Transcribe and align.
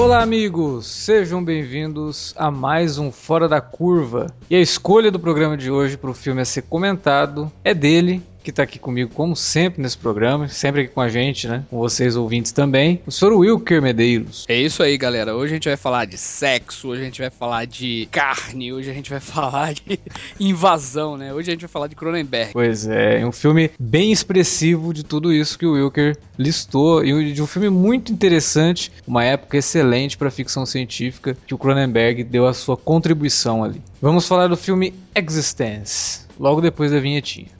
Olá, 0.00 0.22
amigos! 0.22 0.86
Sejam 0.86 1.44
bem-vindos 1.44 2.32
a 2.34 2.50
mais 2.50 2.96
um 2.96 3.12
Fora 3.12 3.46
da 3.46 3.60
Curva. 3.60 4.28
E 4.48 4.56
a 4.56 4.58
escolha 4.58 5.10
do 5.10 5.20
programa 5.20 5.58
de 5.58 5.70
hoje 5.70 5.98
para 5.98 6.08
o 6.08 6.14
filme 6.14 6.40
a 6.40 6.44
ser 6.46 6.62
comentado 6.62 7.52
é 7.62 7.74
dele, 7.74 8.22
que 8.42 8.50
está 8.50 8.62
aqui 8.62 8.78
comigo, 8.78 9.12
como 9.14 9.36
sempre, 9.36 9.82
nesse 9.82 9.98
programa, 9.98 10.48
sempre 10.48 10.82
aqui 10.82 10.94
com 10.94 11.00
a 11.00 11.08
gente, 11.08 11.46
né? 11.46 11.64
Com 11.70 11.78
vocês 11.78 12.16
ouvintes 12.16 12.52
também, 12.52 13.00
o 13.06 13.10
Sr. 13.10 13.32
Wilker 13.32 13.82
Medeiros. 13.82 14.44
É 14.48 14.56
isso 14.56 14.82
aí, 14.82 14.96
galera. 14.96 15.34
Hoje 15.34 15.52
a 15.52 15.56
gente 15.56 15.68
vai 15.68 15.76
falar 15.76 16.04
de 16.06 16.16
sexo, 16.16 16.88
hoje 16.88 17.02
a 17.02 17.04
gente 17.04 17.20
vai 17.20 17.30
falar 17.30 17.66
de 17.66 18.08
carne, 18.10 18.72
hoje 18.72 18.90
a 18.90 18.94
gente 18.94 19.10
vai 19.10 19.20
falar 19.20 19.74
de 19.74 20.00
invasão, 20.38 21.16
né? 21.16 21.32
Hoje 21.32 21.50
a 21.50 21.52
gente 21.52 21.62
vai 21.62 21.68
falar 21.68 21.86
de 21.86 21.94
Cronenberg. 21.94 22.52
Pois 22.52 22.86
é, 22.86 23.24
um 23.24 23.32
filme 23.32 23.70
bem 23.78 24.12
expressivo 24.12 24.92
de 24.94 25.04
tudo 25.04 25.32
isso 25.32 25.58
que 25.58 25.66
o 25.66 25.72
Wilker 25.72 26.16
listou 26.38 27.04
e 27.04 27.32
de 27.32 27.42
um 27.42 27.46
filme 27.46 27.68
muito 27.68 28.12
interessante, 28.12 28.90
uma 29.06 29.24
época 29.24 29.58
excelente 29.58 30.16
para 30.16 30.30
ficção 30.30 30.64
científica 30.64 31.36
que 31.46 31.54
o 31.54 31.58
Cronenberg 31.58 32.24
deu 32.24 32.46
a 32.46 32.54
sua 32.54 32.76
contribuição 32.76 33.62
ali. 33.62 33.80
Vamos 34.00 34.26
falar 34.26 34.48
do 34.48 34.56
filme 34.56 34.94
Existence, 35.14 36.26
logo 36.38 36.60
depois 36.60 36.90
da 36.90 36.98
vinhetinha. 37.00 37.59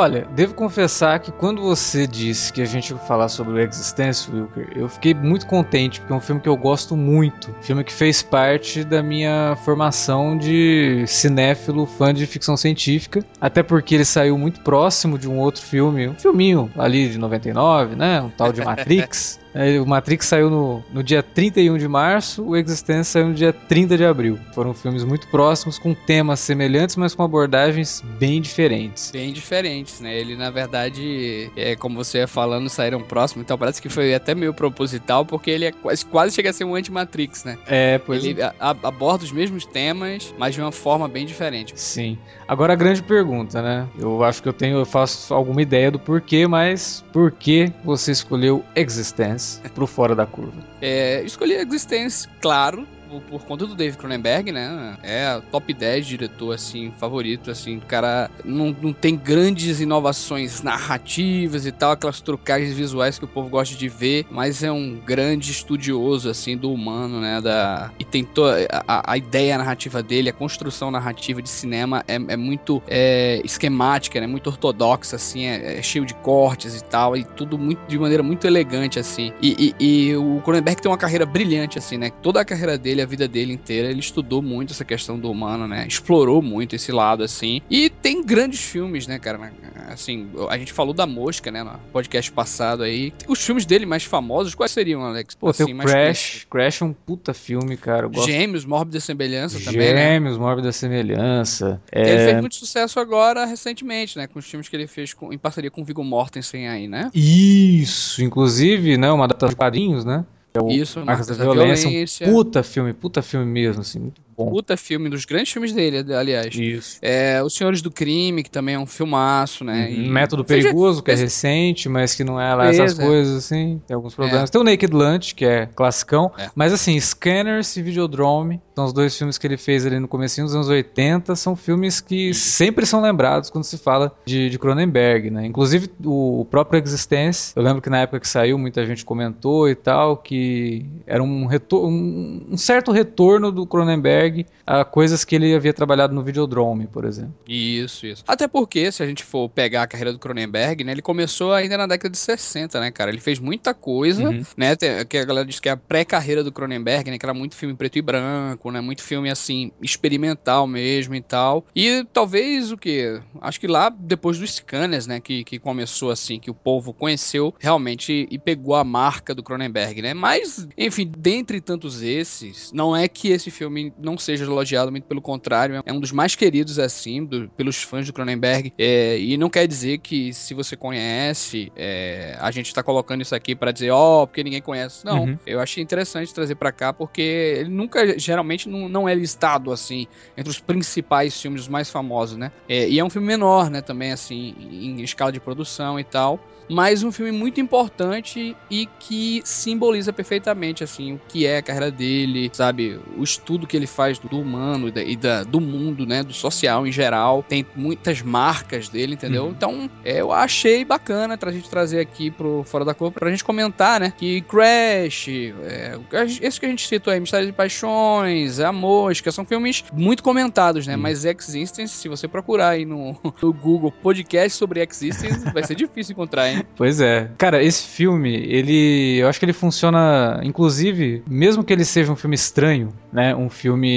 Olha, 0.00 0.26
devo 0.34 0.54
confessar 0.54 1.20
que 1.20 1.30
quando 1.30 1.60
você 1.60 2.06
disse 2.06 2.50
que 2.50 2.62
a 2.62 2.64
gente 2.64 2.88
ia 2.88 2.96
falar 2.96 3.28
sobre 3.28 3.52
o 3.52 3.58
Existence, 3.58 4.30
Wilker, 4.30 4.70
eu 4.74 4.88
fiquei 4.88 5.12
muito 5.12 5.46
contente, 5.46 6.00
porque 6.00 6.10
é 6.10 6.16
um 6.16 6.20
filme 6.22 6.40
que 6.40 6.48
eu 6.48 6.56
gosto 6.56 6.96
muito. 6.96 7.54
Filme 7.60 7.84
que 7.84 7.92
fez 7.92 8.22
parte 8.22 8.82
da 8.82 9.02
minha 9.02 9.54
formação 9.62 10.38
de 10.38 11.04
cinéfilo, 11.06 11.84
fã 11.84 12.14
de 12.14 12.26
ficção 12.26 12.56
científica. 12.56 13.22
Até 13.38 13.62
porque 13.62 13.94
ele 13.94 14.06
saiu 14.06 14.38
muito 14.38 14.60
próximo 14.60 15.18
de 15.18 15.28
um 15.28 15.36
outro 15.38 15.60
filme, 15.60 16.08
um 16.08 16.14
filminho 16.14 16.72
ali 16.78 17.10
de 17.10 17.18
99, 17.18 17.94
né? 17.94 18.22
Um 18.22 18.30
tal 18.30 18.54
de 18.54 18.64
Matrix. 18.64 19.38
O 19.82 19.86
Matrix 19.86 20.26
saiu 20.26 20.48
no, 20.48 20.84
no 20.92 21.02
dia 21.02 21.22
31 21.22 21.76
de 21.76 21.88
março, 21.88 22.44
o 22.44 22.56
Existence 22.56 23.10
saiu 23.10 23.28
no 23.28 23.34
dia 23.34 23.52
30 23.52 23.96
de 23.96 24.04
abril. 24.04 24.38
Foram 24.54 24.72
filmes 24.72 25.02
muito 25.02 25.26
próximos, 25.28 25.78
com 25.78 25.92
temas 25.92 26.38
semelhantes, 26.40 26.94
mas 26.96 27.14
com 27.14 27.22
abordagens 27.24 28.02
bem 28.18 28.40
diferentes. 28.40 29.10
Bem 29.10 29.32
diferentes, 29.32 30.00
né? 30.00 30.16
Ele, 30.16 30.36
na 30.36 30.50
verdade, 30.50 31.50
é, 31.56 31.74
como 31.74 31.96
você 31.96 32.18
ia 32.18 32.28
falando, 32.28 32.68
saíram 32.68 33.00
próximos, 33.02 33.42
então 33.42 33.58
parece 33.58 33.82
que 33.82 33.88
foi 33.88 34.14
até 34.14 34.34
meio 34.34 34.54
proposital, 34.54 35.24
porque 35.26 35.50
ele 35.50 35.64
é 35.64 35.72
quase, 35.72 36.04
quase 36.06 36.34
chega 36.34 36.50
a 36.50 36.52
ser 36.52 36.64
um 36.64 36.74
anti-Matrix, 36.74 37.44
né? 37.44 37.58
É, 37.66 37.98
pois 37.98 38.24
Ele 38.24 38.40
a- 38.42 38.54
a- 38.60 38.70
aborda 38.84 39.24
os 39.24 39.32
mesmos 39.32 39.66
temas, 39.66 40.32
mas 40.38 40.54
de 40.54 40.60
uma 40.60 40.70
forma 40.72 41.08
bem 41.08 41.26
diferente. 41.26 41.72
Sim. 41.76 42.16
Agora 42.46 42.72
a 42.72 42.76
grande 42.76 43.02
pergunta, 43.02 43.60
né? 43.62 43.88
Eu 43.98 44.22
acho 44.22 44.42
que 44.42 44.48
eu 44.48 44.52
tenho, 44.52 44.78
eu 44.78 44.86
faço 44.86 45.32
alguma 45.34 45.60
ideia 45.62 45.90
do 45.90 45.98
porquê, 45.98 46.46
mas 46.46 47.04
por 47.12 47.32
que 47.32 47.72
você 47.84 48.12
escolheu 48.12 48.64
Existence 48.76 49.39
pro 49.74 49.86
fora 49.86 50.14
da 50.14 50.26
curva? 50.26 50.62
É, 50.80 51.22
escolhi 51.24 51.54
Existence, 51.54 52.28
claro, 52.40 52.86
por, 53.18 53.44
conta 53.44 53.66
do 53.66 53.74
David 53.74 53.98
Cronenberg, 53.98 54.52
né? 54.52 54.96
É 55.02 55.40
top 55.50 55.72
10 55.74 56.06
diretor, 56.06 56.52
assim, 56.52 56.92
favorito, 56.98 57.50
assim. 57.50 57.78
O 57.78 57.80
cara 57.80 58.30
não, 58.44 58.76
não 58.80 58.92
tem 58.92 59.16
grandes 59.16 59.80
inovações 59.80 60.62
narrativas 60.62 61.66
e 61.66 61.72
tal, 61.72 61.92
aquelas 61.92 62.20
trocagens 62.20 62.72
visuais 62.74 63.18
que 63.18 63.24
o 63.24 63.28
povo 63.28 63.48
gosta 63.48 63.74
de 63.74 63.88
ver, 63.88 64.26
mas 64.30 64.62
é 64.62 64.70
um 64.70 64.96
grande 65.04 65.50
estudioso, 65.50 66.28
assim, 66.28 66.56
do 66.56 66.72
humano, 66.72 67.20
né? 67.20 67.40
Da, 67.40 67.90
e 67.98 68.04
tentou, 68.04 68.46
a, 68.86 69.12
a 69.12 69.16
ideia 69.16 69.56
narrativa 69.58 70.02
dele, 70.02 70.28
a 70.30 70.32
construção 70.32 70.90
narrativa 70.90 71.40
de 71.42 71.48
cinema 71.48 72.04
é, 72.06 72.14
é 72.14 72.36
muito 72.36 72.82
é, 72.86 73.40
esquemática, 73.44 74.20
né? 74.20 74.26
Muito 74.26 74.48
ortodoxa, 74.48 75.16
assim, 75.16 75.46
é, 75.46 75.78
é 75.78 75.82
cheio 75.82 76.04
de 76.04 76.14
cortes 76.14 76.76
e 76.76 76.84
tal, 76.84 77.16
e 77.16 77.24
tudo 77.24 77.58
muito, 77.58 77.80
de 77.88 77.98
maneira 77.98 78.22
muito 78.22 78.46
elegante, 78.46 78.98
assim. 78.98 79.32
E, 79.40 79.74
e- 79.80 80.10
e 80.10 80.16
o 80.16 80.40
Cronenberg 80.44 80.80
tem 80.80 80.90
uma 80.90 80.98
carreira 80.98 81.24
brilhante, 81.24 81.78
assim, 81.78 81.96
né? 81.96 82.10
Toda 82.22 82.40
a 82.40 82.44
carreira 82.44 82.76
dele, 82.76 82.99
a 83.00 83.06
vida 83.06 83.26
dele 83.28 83.52
inteira, 83.52 83.88
ele 83.90 84.00
estudou 84.00 84.40
muito 84.42 84.72
essa 84.72 84.84
questão 84.84 85.18
do 85.18 85.30
humano, 85.30 85.66
né? 85.66 85.86
Explorou 85.86 86.40
muito 86.42 86.74
esse 86.76 86.92
lado, 86.92 87.22
assim. 87.22 87.60
E 87.70 87.88
tem 87.90 88.24
grandes 88.24 88.60
filmes, 88.60 89.06
né, 89.06 89.18
cara? 89.18 89.52
Assim, 89.88 90.28
a 90.48 90.56
gente 90.58 90.72
falou 90.72 90.94
da 90.94 91.06
Mosca, 91.06 91.50
né, 91.50 91.62
no 91.62 91.72
podcast 91.92 92.30
passado 92.32 92.82
aí. 92.82 93.12
Os 93.26 93.44
filmes 93.44 93.64
dele 93.66 93.86
mais 93.86 94.04
famosos, 94.04 94.54
quais 94.54 94.70
seriam, 94.72 95.02
Alex? 95.04 95.34
Pô, 95.34 95.52
tem 95.52 95.64
assim, 95.64 95.72
o 95.72 95.76
mais 95.76 95.90
Crash. 95.90 96.46
Crash 96.50 96.82
é 96.82 96.84
um 96.84 96.92
puta 96.92 97.34
filme, 97.34 97.76
cara. 97.76 98.06
Eu 98.06 98.10
gosto. 98.10 98.26
Gêmeos, 98.30 98.64
Mórbida 98.64 99.00
Semelhança 99.00 99.58
também, 99.60 99.92
né? 99.94 100.12
Gêmeos, 100.14 100.38
Mórbida 100.38 100.72
Semelhança. 100.72 101.80
Ele 101.92 102.08
É... 102.10 102.24
fez 102.26 102.40
muito 102.40 102.54
sucesso 102.56 103.00
agora, 103.00 103.44
recentemente, 103.44 104.16
né? 104.16 104.26
Com 104.26 104.38
os 104.38 104.46
filmes 104.46 104.68
que 104.68 104.76
ele 104.76 104.86
fez 104.86 105.12
com- 105.12 105.32
em 105.32 105.38
parceria 105.38 105.70
com 105.70 105.82
o 105.82 105.84
Viggo 105.84 106.04
Mortensen 106.04 106.68
aí, 106.68 106.86
né? 106.88 107.10
Isso, 107.14 108.22
inclusive, 108.22 108.96
né? 108.96 109.10
Uma 109.10 109.26
data 109.26 109.48
de 109.48 109.56
quadrinhos, 109.56 110.04
né? 110.04 110.24
É 110.54 110.60
o 110.60 110.68
Isso, 110.68 111.04
Marcas 111.04 111.26
da 111.28 111.34
da 111.34 111.44
Violência. 111.44 111.88
um 111.88 111.92
Violência. 111.92 112.28
puta 112.30 112.62
filme, 112.62 112.92
puta 112.92 113.22
filme 113.22 113.46
mesmo, 113.46 113.82
assim, 113.82 114.00
muito. 114.00 114.20
Puta 114.48 114.76
filme, 114.76 115.08
um 115.08 115.10
dos 115.10 115.24
grandes 115.24 115.52
filmes 115.52 115.72
dele, 115.72 116.12
aliás. 116.14 116.54
Isso. 116.54 116.98
É, 117.02 117.42
Os 117.42 117.54
Senhores 117.54 117.82
do 117.82 117.90
Crime, 117.90 118.42
que 118.42 118.50
também 118.50 118.74
é 118.74 118.78
um 118.78 118.86
filmaço, 118.86 119.64
né? 119.64 119.86
Uhum. 119.88 120.04
E- 120.04 120.08
Método 120.08 120.44
Seja- 120.46 120.62
Perigoso, 120.68 121.02
que 121.02 121.10
é 121.10 121.14
seja- 121.16 121.24
recente, 121.26 121.88
mas 121.88 122.14
que 122.14 122.22
não 122.24 122.40
é 122.40 122.54
lá 122.54 122.66
essas 122.66 122.94
Beleza. 122.94 123.02
coisas, 123.02 123.36
assim. 123.44 123.80
Tem 123.86 123.94
alguns 123.94 124.14
problemas. 124.14 124.50
Tem 124.50 124.60
o 124.60 124.64
Naked 124.64 124.92
Lunch, 124.94 125.34
que 125.34 125.44
é 125.44 125.66
classicão. 125.66 126.30
É. 126.38 126.48
Mas 126.54 126.72
assim, 126.72 126.98
Scanners 127.00 127.76
e 127.76 127.82
Videodrome, 127.82 128.60
são 128.74 128.84
os 128.86 128.92
dois 128.92 129.16
filmes 129.16 129.36
que 129.38 129.46
ele 129.46 129.56
fez 129.56 129.84
ali 129.84 129.98
no 129.98 130.08
comecinho 130.08 130.46
dos 130.46 130.54
anos 130.54 130.68
80, 130.68 131.36
são 131.36 131.54
filmes 131.56 132.00
que 132.00 132.32
sempre 132.34 132.86
são 132.86 133.00
lembrados 133.02 133.50
quando 133.50 133.64
se 133.64 133.76
fala 133.76 134.12
de, 134.24 134.48
de 134.48 134.58
Cronenberg, 134.58 135.30
né? 135.30 135.44
Inclusive 135.46 135.90
o 136.04 136.46
próprio 136.50 136.80
Existence, 136.82 137.52
eu 137.56 137.62
lembro 137.62 137.82
que 137.82 137.90
na 137.90 137.98
época 137.98 138.20
que 138.20 138.28
saiu, 138.28 138.56
muita 138.58 138.84
gente 138.86 139.04
comentou 139.04 139.68
e 139.68 139.74
tal, 139.74 140.16
que 140.16 140.84
era 141.06 141.22
um, 141.22 141.46
um, 141.72 142.46
um 142.52 142.56
certo 142.56 142.90
retorno 142.92 143.50
do 143.52 143.66
Cronenberg 143.66 144.29
a 144.66 144.84
coisas 144.84 145.24
que 145.24 145.34
ele 145.34 145.54
havia 145.54 145.72
trabalhado 145.72 146.14
no 146.14 146.22
Videodrome, 146.22 146.86
por 146.86 147.04
exemplo. 147.04 147.34
Isso, 147.48 148.06
isso. 148.06 148.24
Até 148.26 148.46
porque, 148.48 148.90
se 148.92 149.02
a 149.02 149.06
gente 149.06 149.24
for 149.24 149.48
pegar 149.48 149.82
a 149.82 149.86
carreira 149.86 150.12
do 150.12 150.18
Cronenberg, 150.18 150.84
né? 150.84 150.92
Ele 150.92 151.02
começou 151.02 151.52
ainda 151.52 151.76
na 151.78 151.86
década 151.86 152.10
de 152.10 152.18
60, 152.18 152.80
né, 152.80 152.90
cara? 152.90 153.10
Ele 153.10 153.20
fez 153.20 153.38
muita 153.38 153.72
coisa, 153.74 154.28
Uhum. 154.28 154.42
né? 154.56 154.74
Que 155.08 155.18
a 155.18 155.24
galera 155.24 155.46
diz 155.46 155.58
que 155.60 155.68
é 155.68 155.72
a 155.72 155.76
pré-carreira 155.76 156.42
do 156.44 156.52
Cronenberg, 156.52 157.10
né? 157.10 157.18
Que 157.18 157.26
era 157.26 157.34
muito 157.34 157.54
filme 157.56 157.74
preto 157.74 157.96
e 157.98 158.02
branco, 158.02 158.70
né? 158.70 158.80
Muito 158.80 159.02
filme, 159.02 159.30
assim, 159.30 159.72
experimental 159.82 160.66
mesmo 160.66 161.14
e 161.14 161.20
tal. 161.20 161.64
E 161.74 162.04
talvez 162.12 162.72
o 162.72 162.76
que? 162.76 163.20
Acho 163.40 163.60
que 163.60 163.66
lá 163.66 163.88
depois 163.90 164.38
dos 164.38 164.54
Scanners, 164.56 165.06
né? 165.06 165.20
Que, 165.20 165.44
que 165.44 165.58
começou 165.58 166.10
assim, 166.10 166.38
que 166.38 166.50
o 166.50 166.54
povo 166.54 166.92
conheceu 166.92 167.54
realmente 167.58 168.26
e 168.30 168.38
pegou 168.38 168.74
a 168.74 168.84
marca 168.84 169.34
do 169.34 169.42
Cronenberg, 169.42 170.02
né? 170.02 170.14
Mas, 170.14 170.66
enfim, 170.76 171.10
dentre 171.16 171.60
tantos 171.60 172.02
esses, 172.02 172.72
não 172.72 172.94
é 172.96 173.08
que 173.08 173.28
esse 173.28 173.50
filme 173.50 173.92
não 173.98 174.16
seja 174.20 174.44
elogiado, 174.44 174.90
muito 174.90 175.04
pelo 175.04 175.20
contrário, 175.20 175.82
é 175.84 175.92
um 175.92 176.00
dos 176.00 176.12
mais 176.12 176.34
queridos, 176.34 176.78
assim, 176.78 177.24
do, 177.24 177.48
pelos 177.56 177.82
fãs 177.82 178.06
do 178.06 178.12
Cronenberg. 178.12 178.72
É, 178.78 179.18
e 179.18 179.36
não 179.36 179.50
quer 179.50 179.66
dizer 179.66 179.98
que 179.98 180.32
se 180.32 180.54
você 180.54 180.76
conhece, 180.76 181.72
é, 181.76 182.36
a 182.40 182.50
gente 182.50 182.72
tá 182.72 182.82
colocando 182.82 183.22
isso 183.22 183.34
aqui 183.34 183.54
para 183.54 183.72
dizer, 183.72 183.90
ó, 183.90 184.22
oh, 184.22 184.26
porque 184.26 184.44
ninguém 184.44 184.62
conhece. 184.62 185.04
Não, 185.04 185.24
uhum. 185.24 185.38
eu 185.46 185.60
achei 185.60 185.82
interessante 185.82 186.32
trazer 186.32 186.54
para 186.54 186.72
cá, 186.72 186.92
porque 186.92 187.20
ele 187.20 187.70
nunca, 187.70 188.18
geralmente, 188.18 188.68
não, 188.68 188.88
não 188.88 189.08
é 189.08 189.14
listado, 189.14 189.72
assim, 189.72 190.06
entre 190.36 190.50
os 190.50 190.60
principais 190.60 191.40
filmes, 191.40 191.62
os 191.62 191.68
mais 191.68 191.90
famosos, 191.90 192.36
né? 192.36 192.52
É, 192.68 192.88
e 192.88 192.98
é 192.98 193.04
um 193.04 193.10
filme 193.10 193.26
menor, 193.26 193.70
né, 193.70 193.80
também, 193.80 194.12
assim, 194.12 194.54
em 194.60 195.00
escala 195.02 195.32
de 195.32 195.40
produção 195.40 195.98
e 195.98 196.04
tal 196.04 196.40
mas 196.70 197.02
um 197.02 197.10
filme 197.10 197.32
muito 197.32 197.60
importante 197.60 198.56
e 198.70 198.86
que 199.00 199.42
simboliza 199.44 200.12
perfeitamente 200.12 200.84
assim 200.84 201.14
o 201.14 201.20
que 201.28 201.44
é 201.44 201.58
a 201.58 201.62
carreira 201.62 201.90
dele, 201.90 202.48
sabe, 202.52 203.00
o 203.18 203.24
estudo 203.24 203.66
que 203.66 203.76
ele 203.76 203.88
faz 203.88 203.99
do 204.28 204.40
humano 204.40 204.88
e, 204.88 204.90
da, 204.90 205.02
e 205.02 205.16
da, 205.16 205.42
do 205.44 205.60
mundo, 205.60 206.06
né, 206.06 206.22
do 206.22 206.32
social 206.32 206.86
em 206.86 206.92
geral, 206.92 207.44
tem 207.46 207.64
muitas 207.76 208.22
marcas 208.22 208.88
dele, 208.88 209.14
entendeu? 209.14 209.44
Uhum. 209.44 209.50
Então, 209.50 209.90
é, 210.04 210.20
eu 210.20 210.32
achei 210.32 210.84
bacana 210.84 211.36
pra 211.36 211.52
gente 211.52 211.68
trazer 211.68 212.00
aqui 212.00 212.30
pro 212.30 212.64
Fora 212.64 212.84
da 212.84 212.94
Curva 212.94 213.18
pra 213.18 213.30
gente 213.30 213.44
comentar, 213.44 214.00
né, 214.00 214.12
que 214.16 214.40
Crash, 214.42 215.28
é, 215.28 215.98
esse 216.40 216.58
que 216.58 216.66
a 216.66 216.68
gente 216.68 216.86
citou 216.86 217.12
aí, 217.12 217.20
Mistério 217.20 217.46
de 217.46 217.52
Paixões, 217.52 218.60
A 218.60 218.72
Mosca, 218.72 219.30
são 219.30 219.44
filmes 219.44 219.84
muito 219.92 220.22
comentados, 220.22 220.86
né, 220.86 220.94
uhum. 220.94 221.02
mas 221.02 221.24
Existence, 221.24 221.94
se 221.94 222.08
você 222.08 222.26
procurar 222.26 222.70
aí 222.70 222.84
no, 222.84 223.16
no 223.42 223.52
Google 223.52 223.92
podcast 223.92 224.58
sobre 224.58 224.80
Existence, 224.80 225.50
vai 225.52 225.64
ser 225.64 225.74
difícil 225.74 226.12
encontrar, 226.12 226.50
hein? 226.50 226.62
Pois 226.76 227.00
é. 227.00 227.30
Cara, 227.36 227.62
esse 227.62 227.82
filme, 227.82 228.34
ele. 228.34 229.18
Eu 229.18 229.28
acho 229.28 229.38
que 229.38 229.44
ele 229.44 229.52
funciona, 229.52 230.40
inclusive, 230.42 231.22
mesmo 231.28 231.62
que 231.62 231.72
ele 231.72 231.84
seja 231.84 232.10
um 232.10 232.16
filme 232.16 232.34
estranho, 232.34 232.88
né? 233.12 233.34
Um 233.34 233.50
filme 233.50 233.89